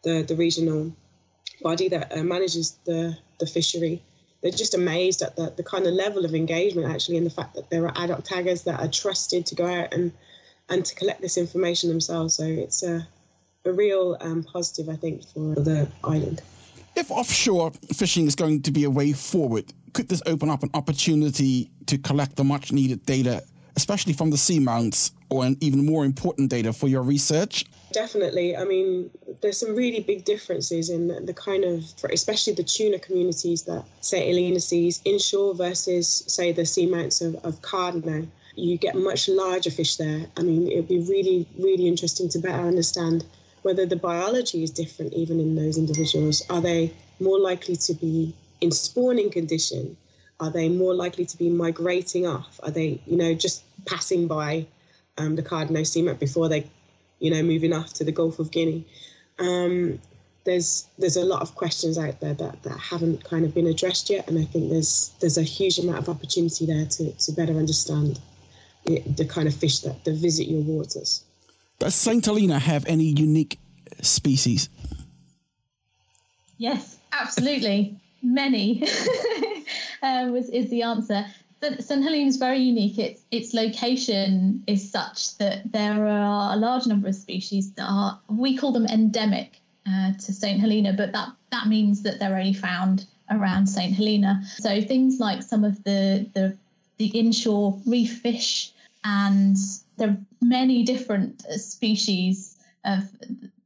the 0.04 0.22
the 0.22 0.36
regional 0.36 0.96
body 1.64 1.90
that 1.90 2.16
uh, 2.16 2.24
manages 2.24 2.78
the 2.86 3.18
the 3.40 3.48
fishery, 3.48 4.04
they're 4.42 4.52
just 4.52 4.76
amazed 4.76 5.24
at 5.24 5.36
the, 5.36 5.52
the 5.58 5.64
kind 5.64 5.88
of 5.88 5.94
level 5.94 6.26
of 6.26 6.36
engagement 6.36 6.88
actually 6.88 7.18
and 7.18 7.26
the 7.26 7.36
fact 7.40 7.56
that 7.56 7.72
there 7.72 7.84
are 7.86 7.94
ad 7.98 8.12
hoc 8.12 8.24
taggers 8.24 8.62
that 8.64 8.80
are 8.80 8.88
trusted 8.88 9.48
to 9.48 9.56
go 9.56 9.66
out 9.66 9.92
and 9.92 10.12
and 10.70 10.86
to 10.86 10.94
collect 10.94 11.22
this 11.22 11.38
information 11.40 11.90
themselves. 11.90 12.36
So 12.36 12.44
it's 12.44 12.84
a 12.84 13.08
a 13.66 13.74
real 13.74 14.16
um, 14.22 14.44
positive, 14.44 14.90
I 14.90 14.96
think, 14.96 15.24
for 15.24 15.56
the 15.56 15.88
island. 16.04 16.44
If 16.96 17.10
offshore 17.10 17.72
fishing 17.94 18.28
is 18.28 18.36
going 18.36 18.62
to 18.62 18.72
be 18.72 18.84
a 18.84 18.90
way 18.90 19.14
forward, 19.14 19.74
could 19.94 20.10
this 20.10 20.22
open 20.28 20.50
up 20.50 20.62
an 20.62 20.70
opportunity 20.76 21.72
to 21.88 21.98
collect 21.98 22.36
the 22.36 22.44
much 22.44 22.72
needed 22.72 23.04
data, 23.06 23.44
especially 23.76 24.14
from 24.14 24.30
the 24.30 24.38
seamounts, 24.38 25.12
or 25.30 25.44
an 25.44 25.58
even 25.60 25.86
more 25.86 26.06
important 26.06 26.52
data 26.52 26.72
for 26.72 26.88
your 26.88 27.02
research? 27.02 27.66
Definitely. 27.92 28.56
I 28.56 28.66
mean, 28.66 29.10
there's 29.42 29.58
some 29.60 29.76
really 29.76 30.02
big 30.02 30.24
differences 30.24 30.92
in 30.92 31.08
the 31.26 31.34
kind 31.34 31.64
of, 31.64 31.84
especially 32.12 32.54
the 32.54 32.64
tuna 32.64 33.00
communities 33.00 33.64
that 33.64 33.84
St. 34.02 34.28
Helena 34.28 34.60
sees 34.60 35.02
inshore 35.04 35.56
versus, 35.56 36.24
say, 36.28 36.52
the 36.52 36.62
seamounts 36.62 37.22
of, 37.22 37.36
of 37.44 37.60
Cardno. 37.62 38.28
You 38.56 38.78
get 38.78 38.96
much 38.96 39.28
larger 39.28 39.72
fish 39.72 39.96
there. 39.96 40.28
I 40.38 40.44
mean, 40.44 40.72
it 40.72 40.76
would 40.76 40.88
be 40.88 41.00
really, 41.00 41.48
really 41.58 41.88
interesting 41.88 42.30
to 42.30 42.40
better 42.40 42.62
understand 42.62 43.26
whether 43.64 43.86
the 43.86 43.96
biology 43.96 44.64
is 44.64 44.72
different 44.72 45.14
even 45.14 45.40
in 45.40 45.56
those 45.56 45.78
individuals. 45.78 46.44
Are 46.50 46.62
they 46.62 46.94
more 47.20 47.40
likely 47.40 47.76
to 47.78 47.94
be 47.94 48.36
in 48.62 48.72
spawning 48.72 49.30
condition? 49.30 49.98
Are 50.40 50.52
they 50.52 50.70
more 50.70 50.94
likely 50.94 51.26
to 51.26 51.38
be 51.38 51.50
migrating 51.50 52.28
off? 52.28 52.60
Are 52.64 52.72
they, 52.72 53.02
you 53.06 53.18
know, 53.18 53.34
just 53.34 53.64
passing 53.86 54.28
by 54.28 54.66
um, 55.18 55.36
the 55.36 55.44
Cardno 55.44 55.82
seamount 55.82 56.20
before 56.20 56.50
they, 56.50 56.70
you 57.20 57.32
know, 57.32 57.42
moving 57.42 57.74
off 57.74 57.94
to 57.94 58.04
the 58.04 58.12
Gulf 58.12 58.40
of 58.40 58.52
Guinea? 58.52 58.86
Um, 59.40 60.00
there's 60.46 60.88
there's 60.98 61.16
a 61.16 61.24
lot 61.24 61.42
of 61.42 61.56
questions 61.56 61.98
out 61.98 62.20
there 62.20 62.34
that, 62.34 62.64
that 62.64 62.78
haven't 62.78 63.24
kind 63.24 63.46
of 63.46 63.54
been 63.54 63.68
addressed 63.68 64.10
yet, 64.10 64.28
and 64.28 64.38
I 64.38 64.44
think 64.44 64.70
there's 64.70 65.14
there's 65.22 65.38
a 65.38 65.44
huge 65.44 65.80
amount 65.80 66.00
of 66.00 66.10
opportunity 66.10 66.66
there 66.66 66.86
to, 66.86 67.12
to 67.12 67.32
better 67.32 67.54
understand 67.54 68.20
the, 68.86 69.00
the 69.02 69.26
kind 69.26 69.48
of 69.48 69.56
fish 69.56 69.80
that, 69.80 70.04
that 70.04 70.16
visit 70.16 70.48
your 70.48 70.62
waters. 70.62 71.24
Does 71.84 71.96
St. 71.96 72.26
Helena 72.26 72.60
have 72.60 72.86
any 72.86 73.04
unique 73.04 73.60
species? 74.02 74.70
Yes, 76.58 76.98
absolutely. 77.12 78.00
Many 78.22 78.88
um, 80.02 80.34
is, 80.34 80.48
is 80.48 80.70
the 80.70 80.84
answer. 80.84 81.26
St 81.62 82.02
Helena 82.02 82.26
is 82.26 82.38
very 82.38 82.60
unique. 82.60 82.98
Its 82.98 83.24
its 83.32 83.54
location 83.54 84.64
is 84.66 84.90
such 84.90 85.38
that 85.40 85.74
there 85.74 86.08
are 86.08 86.54
a 86.54 86.56
large 86.56 86.88
number 86.88 87.10
of 87.10 87.16
species 87.16 87.74
that 87.74 87.86
are 87.86 88.18
we 88.30 88.56
call 88.56 88.72
them 88.72 88.86
endemic 88.86 89.60
uh, 89.86 90.14
to 90.14 90.32
St 90.32 90.62
Helena, 90.62 90.94
but 90.94 91.12
that 91.12 91.34
that 91.52 91.68
means 91.68 92.02
that 92.04 92.18
they're 92.18 92.38
only 92.38 92.54
found 92.54 93.08
around 93.30 93.68
St 93.68 93.94
Helena. 93.94 94.42
So 94.56 94.82
things 94.82 95.20
like 95.20 95.44
some 95.44 95.66
of 95.66 95.84
the 95.84 96.30
the 96.34 96.56
the 96.98 97.08
inshore 97.08 97.78
reef 97.86 98.22
fish 98.22 98.72
and 99.04 99.58
there 100.04 100.12
are 100.12 100.18
many 100.42 100.84
different 100.84 101.42
species 101.54 102.58
of 102.84 103.04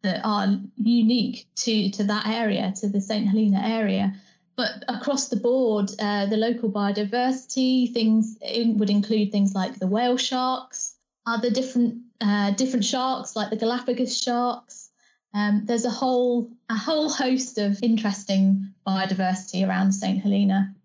that 0.04 0.22
are 0.24 0.60
unique 0.78 1.48
to 1.56 1.90
to 1.90 2.04
that 2.04 2.28
area, 2.28 2.72
to 2.80 2.88
the 2.88 3.02
St 3.02 3.28
Helena 3.28 3.62
area. 3.64 4.14
But 4.56 4.84
across 4.88 5.30
the 5.30 5.36
board, 5.36 5.92
uh, 6.00 6.26
the 6.28 6.38
local 6.38 6.72
biodiversity 6.72 7.92
things 7.94 8.38
would 8.78 8.90
include 8.90 9.32
things 9.32 9.54
like 9.54 9.80
the 9.80 9.88
whale 9.88 10.18
sharks, 10.18 10.96
other 11.26 11.50
different 11.50 11.96
uh, 12.22 12.52
different 12.52 12.86
sharks 12.86 13.36
like 13.36 13.50
the 13.50 13.58
Galapagos 13.58 14.22
sharks. 14.22 14.90
Um, 15.34 15.64
there's 15.66 15.86
a 15.86 15.98
whole 16.02 16.52
a 16.70 16.78
whole 16.78 17.10
host 17.10 17.58
of 17.58 17.82
interesting 17.82 18.74
biodiversity 18.86 19.68
around 19.68 19.92
St 19.92 20.22
Helena. 20.22 20.76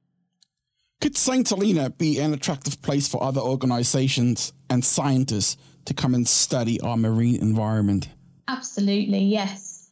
Could 1.02 1.16
St. 1.16 1.48
Helena 1.48 1.90
be 1.90 2.20
an 2.20 2.32
attractive 2.32 2.80
place 2.80 3.08
for 3.08 3.20
other 3.24 3.40
organizations 3.40 4.52
and 4.70 4.84
scientists 4.84 5.56
to 5.86 5.94
come 5.94 6.14
and 6.14 6.28
study 6.28 6.80
our 6.80 6.96
marine 6.96 7.42
environment? 7.42 8.08
Absolutely, 8.46 9.18
yes. 9.18 9.90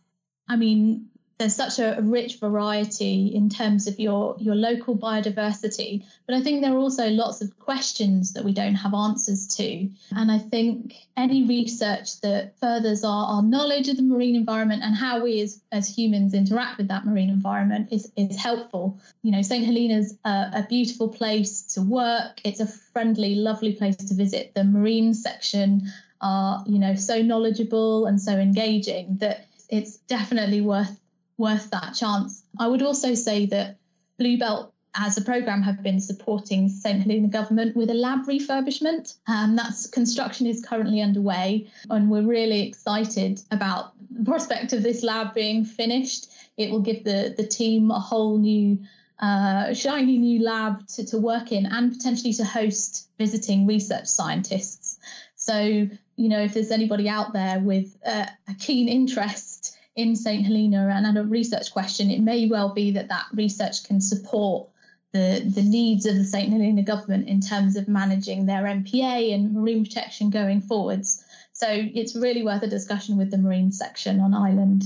I 0.49 0.55
mean, 0.55 1.10
there's 1.41 1.57
such 1.57 1.79
a, 1.79 1.97
rich 2.03 2.37
variety 2.37 3.35
in 3.35 3.49
terms 3.49 3.87
of 3.87 3.99
your 3.99 4.37
your 4.39 4.55
local 4.55 4.97
biodiversity 4.97 6.05
but 6.27 6.35
i 6.35 6.43
think 6.43 6.61
there 6.61 6.73
are 6.73 6.79
also 6.79 7.09
lots 7.09 7.41
of 7.41 7.59
questions 7.59 8.33
that 8.35 8.45
we 8.45 8.53
don't 8.53 8.75
have 8.75 8.95
answers 8.95 9.47
to. 9.47 9.89
And 10.15 10.31
i 10.31 10.39
think 10.39 10.95
any 11.17 11.47
research 11.47 12.21
that 12.21 12.59
furthers 12.61 13.05
our, 13.05 13.27
our 13.27 13.43
knowledge 13.43 13.89
of 13.89 13.97
the 13.97 14.03
marine 14.03 14.37
environment 14.37 14.83
and 14.83 14.95
how 14.95 15.23
we 15.23 15.41
as, 15.41 15.63
as 15.73 15.89
humans 15.89 16.35
interact 16.35 16.77
with 16.79 16.89
that 16.89 17.07
marine 17.07 17.31
environment 17.31 17.89
is, 17.91 18.11
is 18.17 18.37
helpful. 18.37 18.99
You 19.23 19.33
know 19.33 19.43
st 19.43 19.65
helena's 19.65 20.19
a, 20.25 20.51
a 20.61 20.67
beautiful 20.69 21.09
place 21.09 21.63
to 21.75 21.81
work. 21.81 22.41
It's 22.45 22.61
a 22.61 22.67
friendly 22.67 23.35
lovely 23.35 23.73
place 23.73 23.97
to 23.97 24.15
visit. 24.15 24.53
The 24.55 24.65
marine 24.65 25.15
section 25.15 25.91
are 26.21 26.63
you 26.67 26.79
know 26.79 26.95
so 26.95 27.23
knowledgeable 27.23 28.07
and 28.07 28.21
so 28.21 28.33
engaging 28.33 29.17
that 29.21 29.47
it's 29.71 29.97
definitely 29.99 30.61
worth 30.61 31.01
worth 31.41 31.71
that 31.71 31.95
chance. 31.95 32.45
I 32.59 32.69
would 32.69 32.83
also 32.83 33.15
say 33.15 33.47
that 33.47 33.79
Bluebelt 34.19 34.71
as 34.95 35.17
a 35.17 35.23
program 35.23 35.63
have 35.63 35.83
been 35.83 36.01
supporting 36.01 36.69
St 36.69 37.03
Helena 37.03 37.29
government 37.29 37.77
with 37.77 37.91
a 37.91 37.95
lab 37.95 38.27
refurbishment. 38.27 39.15
Um, 39.27 39.57
that's 39.57 39.87
construction 39.87 40.47
is 40.47 40.65
currently 40.65 41.01
underway, 41.01 41.71
and 41.89 42.11
we're 42.11 42.23
really 42.23 42.69
excited 42.69 43.41
about 43.51 43.93
the 44.11 44.25
prospect 44.25 44.73
of 44.73 44.83
this 44.83 45.03
lab 45.03 45.33
being 45.35 45.65
finished. 45.65 46.31
It 46.57 46.71
will 46.71 46.83
give 46.83 47.05
the 47.05 47.35
the 47.37 47.47
team 47.47 47.91
a 47.91 47.99
whole 47.99 48.39
new. 48.39 48.79
Uh, 49.23 49.75
shiny 49.75 50.17
new 50.17 50.43
lab 50.43 50.87
to, 50.89 51.05
to 51.05 51.19
work 51.19 51.53
in 51.53 51.67
and 51.67 51.93
potentially 51.93 52.33
to 52.33 52.43
host 52.43 53.07
visiting 53.19 53.67
research 53.67 54.07
scientists. 54.07 54.99
So, 55.37 55.61
you 55.61 56.29
know, 56.31 56.41
if 56.41 56.55
there's 56.55 56.71
anybody 56.71 57.07
out 57.07 57.35
there 57.35 57.59
with 57.59 57.99
uh, 58.07 58.25
a 58.49 58.55
keen 58.55 58.89
interest 58.89 59.77
in 59.97 60.17
St 60.17 60.45
Helena 60.45 60.89
and, 60.95 61.07
and 61.07 61.19
a 61.19 61.25
research 61.25 61.73
question, 61.73 62.11
it 62.11 62.21
may 62.21 62.47
well 62.47 62.73
be 62.73 62.91
that 62.93 63.09
that 63.09 63.27
research 63.33 63.85
can 63.85 64.01
support 64.01 64.69
the, 65.13 65.43
the 65.55 65.63
needs 65.63 66.07
of 66.07 66.15
the 66.17 66.25
St 66.25 66.53
Helena 66.53 66.83
government 66.83 67.29
in 67.29 67.41
terms 67.41 67.77
of 67.77 67.89
managing 67.89 68.47
their 68.47 68.63
MPA 68.63 69.35
and 69.35 69.53
marine 69.53 69.85
protection 69.85 70.31
going 70.31 70.61
forwards. 70.61 71.25
So 71.53 71.67
it's 71.69 72.15
really 72.15 72.45
worth 72.45 72.63
a 72.63 72.69
discussion 72.69 73.17
with 73.17 73.31
the 73.31 73.39
marine 73.39 73.73
section 73.73 74.21
on 74.21 74.33
island. 74.33 74.85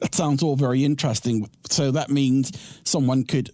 That 0.00 0.14
sounds 0.14 0.42
all 0.42 0.56
very 0.56 0.84
interesting. 0.84 1.48
So 1.70 1.90
that 1.92 2.10
means 2.10 2.52
someone 2.84 3.24
could, 3.24 3.50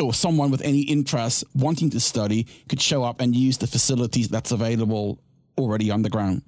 or 0.00 0.14
someone 0.14 0.50
with 0.50 0.62
any 0.62 0.80
interest 0.80 1.44
wanting 1.54 1.90
to 1.90 2.00
study, 2.00 2.46
could 2.68 2.80
show 2.80 3.04
up 3.04 3.20
and 3.20 3.36
use 3.36 3.58
the 3.58 3.66
facilities 3.66 4.28
that's 4.28 4.50
available 4.50 5.20
already 5.58 5.90
on 5.90 6.02
the 6.02 6.10
ground. 6.10 6.42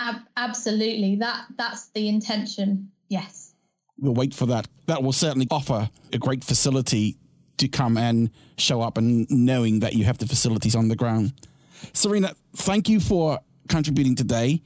Ab- 0.00 0.22
absolutely, 0.36 1.16
that 1.16 1.44
that's 1.56 1.88
the 1.90 2.08
intention. 2.08 2.90
Yes. 3.08 3.54
We'll 3.98 4.14
wait 4.14 4.32
for 4.32 4.46
that. 4.46 4.66
That 4.86 5.02
will 5.02 5.12
certainly 5.12 5.46
offer 5.50 5.90
a 6.12 6.18
great 6.18 6.42
facility 6.42 7.18
to 7.58 7.68
come 7.68 7.98
and 7.98 8.30
show 8.56 8.80
up 8.80 8.96
and 8.96 9.30
knowing 9.30 9.80
that 9.80 9.92
you 9.92 10.04
have 10.04 10.16
the 10.16 10.26
facilities 10.26 10.74
on 10.74 10.88
the 10.88 10.96
ground. 10.96 11.34
Serena, 11.92 12.32
thank 12.56 12.88
you 12.88 12.98
for 12.98 13.38
contributing 13.68 14.16
today. 14.16 14.62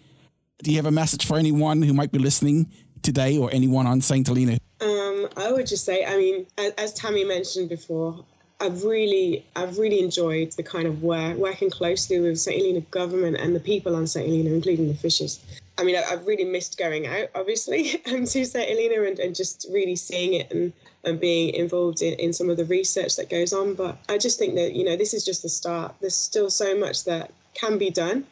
Do 0.62 0.70
you 0.70 0.76
have 0.76 0.86
a 0.86 0.92
message 0.92 1.26
for 1.26 1.36
anyone 1.36 1.82
who 1.82 1.92
might 1.92 2.12
be 2.12 2.20
listening 2.20 2.70
today 3.02 3.36
or 3.36 3.50
anyone 3.52 3.88
on 3.88 4.00
St. 4.00 4.24
Helena? 4.24 4.56
Um, 4.80 5.28
I 5.36 5.50
would 5.50 5.66
just 5.66 5.84
say, 5.84 6.04
I 6.04 6.16
mean, 6.16 6.46
as, 6.56 6.72
as 6.74 6.92
Tammy 6.94 7.24
mentioned 7.24 7.68
before, 7.68 8.24
I've 8.60 8.84
really, 8.84 9.44
I've 9.56 9.78
really 9.78 10.00
enjoyed 10.00 10.52
the 10.52 10.62
kind 10.62 10.86
of 10.86 11.02
work, 11.02 11.36
working 11.36 11.70
closely 11.70 12.20
with 12.20 12.38
St. 12.38 12.56
Helena 12.56 12.80
government 12.80 13.36
and 13.36 13.54
the 13.54 13.60
people 13.60 13.96
on 13.96 14.06
St. 14.06 14.26
Helena, 14.26 14.50
including 14.50 14.88
the 14.88 14.94
fishers. 14.94 15.40
I 15.76 15.82
mean, 15.82 15.96
I, 15.96 16.02
have 16.02 16.26
really 16.26 16.44
missed 16.44 16.78
going 16.78 17.06
out, 17.06 17.30
obviously, 17.34 18.00
um, 18.06 18.24
to 18.24 18.44
St. 18.44 18.68
Helena 18.68 19.02
and, 19.08 19.18
and 19.18 19.34
just 19.34 19.66
really 19.70 19.96
seeing 19.96 20.34
it 20.34 20.52
and, 20.52 20.72
and 21.02 21.18
being 21.18 21.52
involved 21.54 22.00
in, 22.00 22.14
in 22.14 22.32
some 22.32 22.48
of 22.48 22.56
the 22.56 22.64
research 22.64 23.16
that 23.16 23.28
goes 23.28 23.52
on. 23.52 23.74
But 23.74 23.98
I 24.08 24.18
just 24.18 24.38
think 24.38 24.54
that, 24.54 24.74
you 24.74 24.84
know, 24.84 24.96
this 24.96 25.14
is 25.14 25.24
just 25.24 25.42
the 25.42 25.48
start. 25.48 25.94
There's 26.00 26.16
still 26.16 26.48
so 26.48 26.78
much 26.78 27.04
that 27.04 27.32
can 27.54 27.76
be 27.76 27.90
done 27.90 28.24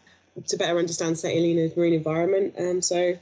to 0.47 0.57
better 0.57 0.79
understand 0.79 1.19
St. 1.19 1.35
Helena's 1.35 1.77
marine 1.77 1.95
environment. 1.95 2.55
Um, 2.59 2.81
so 2.81 3.19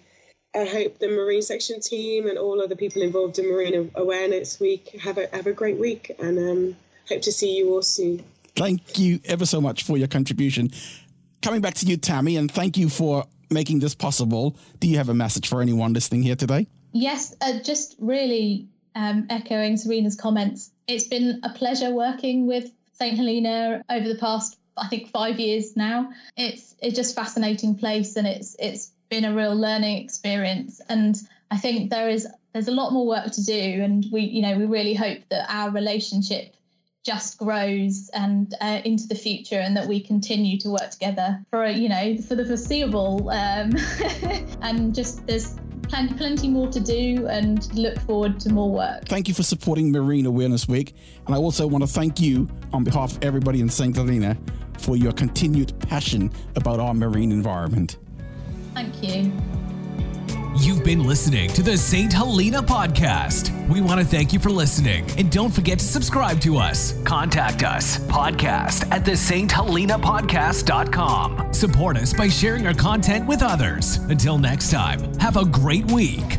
I 0.54 0.64
hope 0.64 0.98
the 0.98 1.08
Marine 1.08 1.42
Section 1.42 1.80
team 1.80 2.28
and 2.28 2.36
all 2.36 2.60
other 2.60 2.76
people 2.76 3.02
involved 3.02 3.38
in 3.38 3.50
Marine 3.50 3.90
Awareness 3.94 4.60
Week 4.60 4.88
have 5.00 5.16
a, 5.16 5.28
have 5.32 5.46
a 5.46 5.52
great 5.52 5.78
week 5.78 6.14
and 6.18 6.38
um, 6.38 6.76
hope 7.10 7.22
to 7.22 7.32
see 7.32 7.56
you 7.56 7.74
all 7.74 7.82
soon. 7.82 8.24
Thank 8.56 8.98
you 8.98 9.20
ever 9.24 9.46
so 9.46 9.60
much 9.60 9.84
for 9.84 9.96
your 9.96 10.08
contribution. 10.08 10.70
Coming 11.42 11.60
back 11.60 11.74
to 11.74 11.86
you, 11.86 11.96
Tammy, 11.96 12.36
and 12.36 12.50
thank 12.50 12.76
you 12.76 12.88
for 12.88 13.24
making 13.50 13.80
this 13.80 13.94
possible. 13.94 14.56
Do 14.78 14.88
you 14.88 14.96
have 14.96 15.08
a 15.08 15.14
message 15.14 15.48
for 15.48 15.60
anyone 15.60 15.92
listening 15.92 16.22
here 16.22 16.36
today? 16.36 16.66
Yes, 16.92 17.34
uh, 17.40 17.60
just 17.60 17.96
really 17.98 18.66
um, 18.94 19.26
echoing 19.30 19.76
Serena's 19.76 20.16
comments. 20.16 20.70
It's 20.86 21.08
been 21.08 21.40
a 21.42 21.50
pleasure 21.50 21.90
working 21.90 22.46
with 22.46 22.70
St. 22.92 23.16
Helena 23.16 23.82
over 23.88 24.08
the 24.08 24.16
past, 24.16 24.58
I 24.76 24.88
think, 24.88 25.10
five 25.10 25.40
years 25.40 25.76
now. 25.76 26.12
It's 26.36 26.74
it's 26.80 26.96
just 26.96 27.14
fascinating 27.14 27.76
place, 27.76 28.16
and 28.16 28.26
it's 28.26 28.56
it's 28.58 28.92
been 29.08 29.24
a 29.24 29.34
real 29.34 29.54
learning 29.54 30.04
experience. 30.04 30.80
And 30.88 31.16
I 31.50 31.56
think 31.56 31.90
there 31.90 32.10
is 32.10 32.26
there's 32.52 32.68
a 32.68 32.72
lot 32.72 32.92
more 32.92 33.06
work 33.06 33.30
to 33.32 33.44
do, 33.44 33.82
and 33.82 34.04
we 34.12 34.22
you 34.22 34.42
know 34.42 34.58
we 34.58 34.66
really 34.66 34.94
hope 34.94 35.20
that 35.30 35.46
our 35.48 35.70
relationship 35.70 36.54
just 37.04 37.38
grows 37.38 38.10
and 38.12 38.54
uh, 38.60 38.80
into 38.84 39.06
the 39.06 39.14
future 39.14 39.58
and 39.58 39.76
that 39.76 39.86
we 39.86 40.00
continue 40.00 40.58
to 40.58 40.70
work 40.70 40.90
together 40.90 41.42
for 41.50 41.66
you 41.66 41.88
know 41.88 42.16
for 42.18 42.34
the 42.34 42.44
foreseeable 42.44 43.30
um, 43.30 43.72
and 44.62 44.94
just 44.94 45.26
there's 45.26 45.56
plenty, 45.88 46.14
plenty 46.14 46.48
more 46.48 46.68
to 46.68 46.80
do 46.80 47.26
and 47.28 47.72
look 47.74 47.98
forward 48.00 48.38
to 48.38 48.52
more 48.52 48.70
work. 48.70 49.04
Thank 49.06 49.28
you 49.28 49.34
for 49.34 49.42
supporting 49.42 49.90
marine 49.90 50.26
awareness 50.26 50.68
week 50.68 50.94
and 51.26 51.34
i 51.34 51.38
also 51.38 51.66
want 51.66 51.82
to 51.82 51.88
thank 51.88 52.20
you 52.20 52.48
on 52.72 52.84
behalf 52.84 53.16
of 53.16 53.24
everybody 53.24 53.60
in 53.60 53.68
st 53.68 53.96
helena 53.96 54.36
for 54.78 54.96
your 54.96 55.12
continued 55.12 55.78
passion 55.80 56.30
about 56.56 56.80
our 56.80 56.94
marine 56.94 57.32
environment. 57.32 57.98
Thank 58.74 59.02
you 59.02 59.59
You've 60.56 60.82
been 60.84 61.04
listening 61.04 61.48
to 61.50 61.62
the 61.62 61.76
St. 61.78 62.12
Helena 62.12 62.62
podcast. 62.62 63.50
We 63.68 63.80
want 63.80 64.00
to 64.00 64.06
thank 64.06 64.32
you 64.32 64.40
for 64.40 64.50
listening 64.50 65.08
and 65.16 65.30
don't 65.30 65.50
forget 65.50 65.78
to 65.78 65.84
subscribe 65.84 66.40
to 66.40 66.56
us. 66.56 67.00
Contact 67.04 67.62
us, 67.62 67.98
podcast 68.06 68.90
at 68.90 69.04
the 69.04 69.16
St. 69.16 69.50
Helena 69.50 69.98
podcast.com. 69.98 71.54
Support 71.54 71.98
us 71.98 72.12
by 72.12 72.28
sharing 72.28 72.66
our 72.66 72.74
content 72.74 73.26
with 73.28 73.42
others. 73.42 73.96
Until 74.08 74.38
next 74.38 74.70
time, 74.70 75.14
have 75.20 75.36
a 75.36 75.44
great 75.44 75.88
week. 75.92 76.38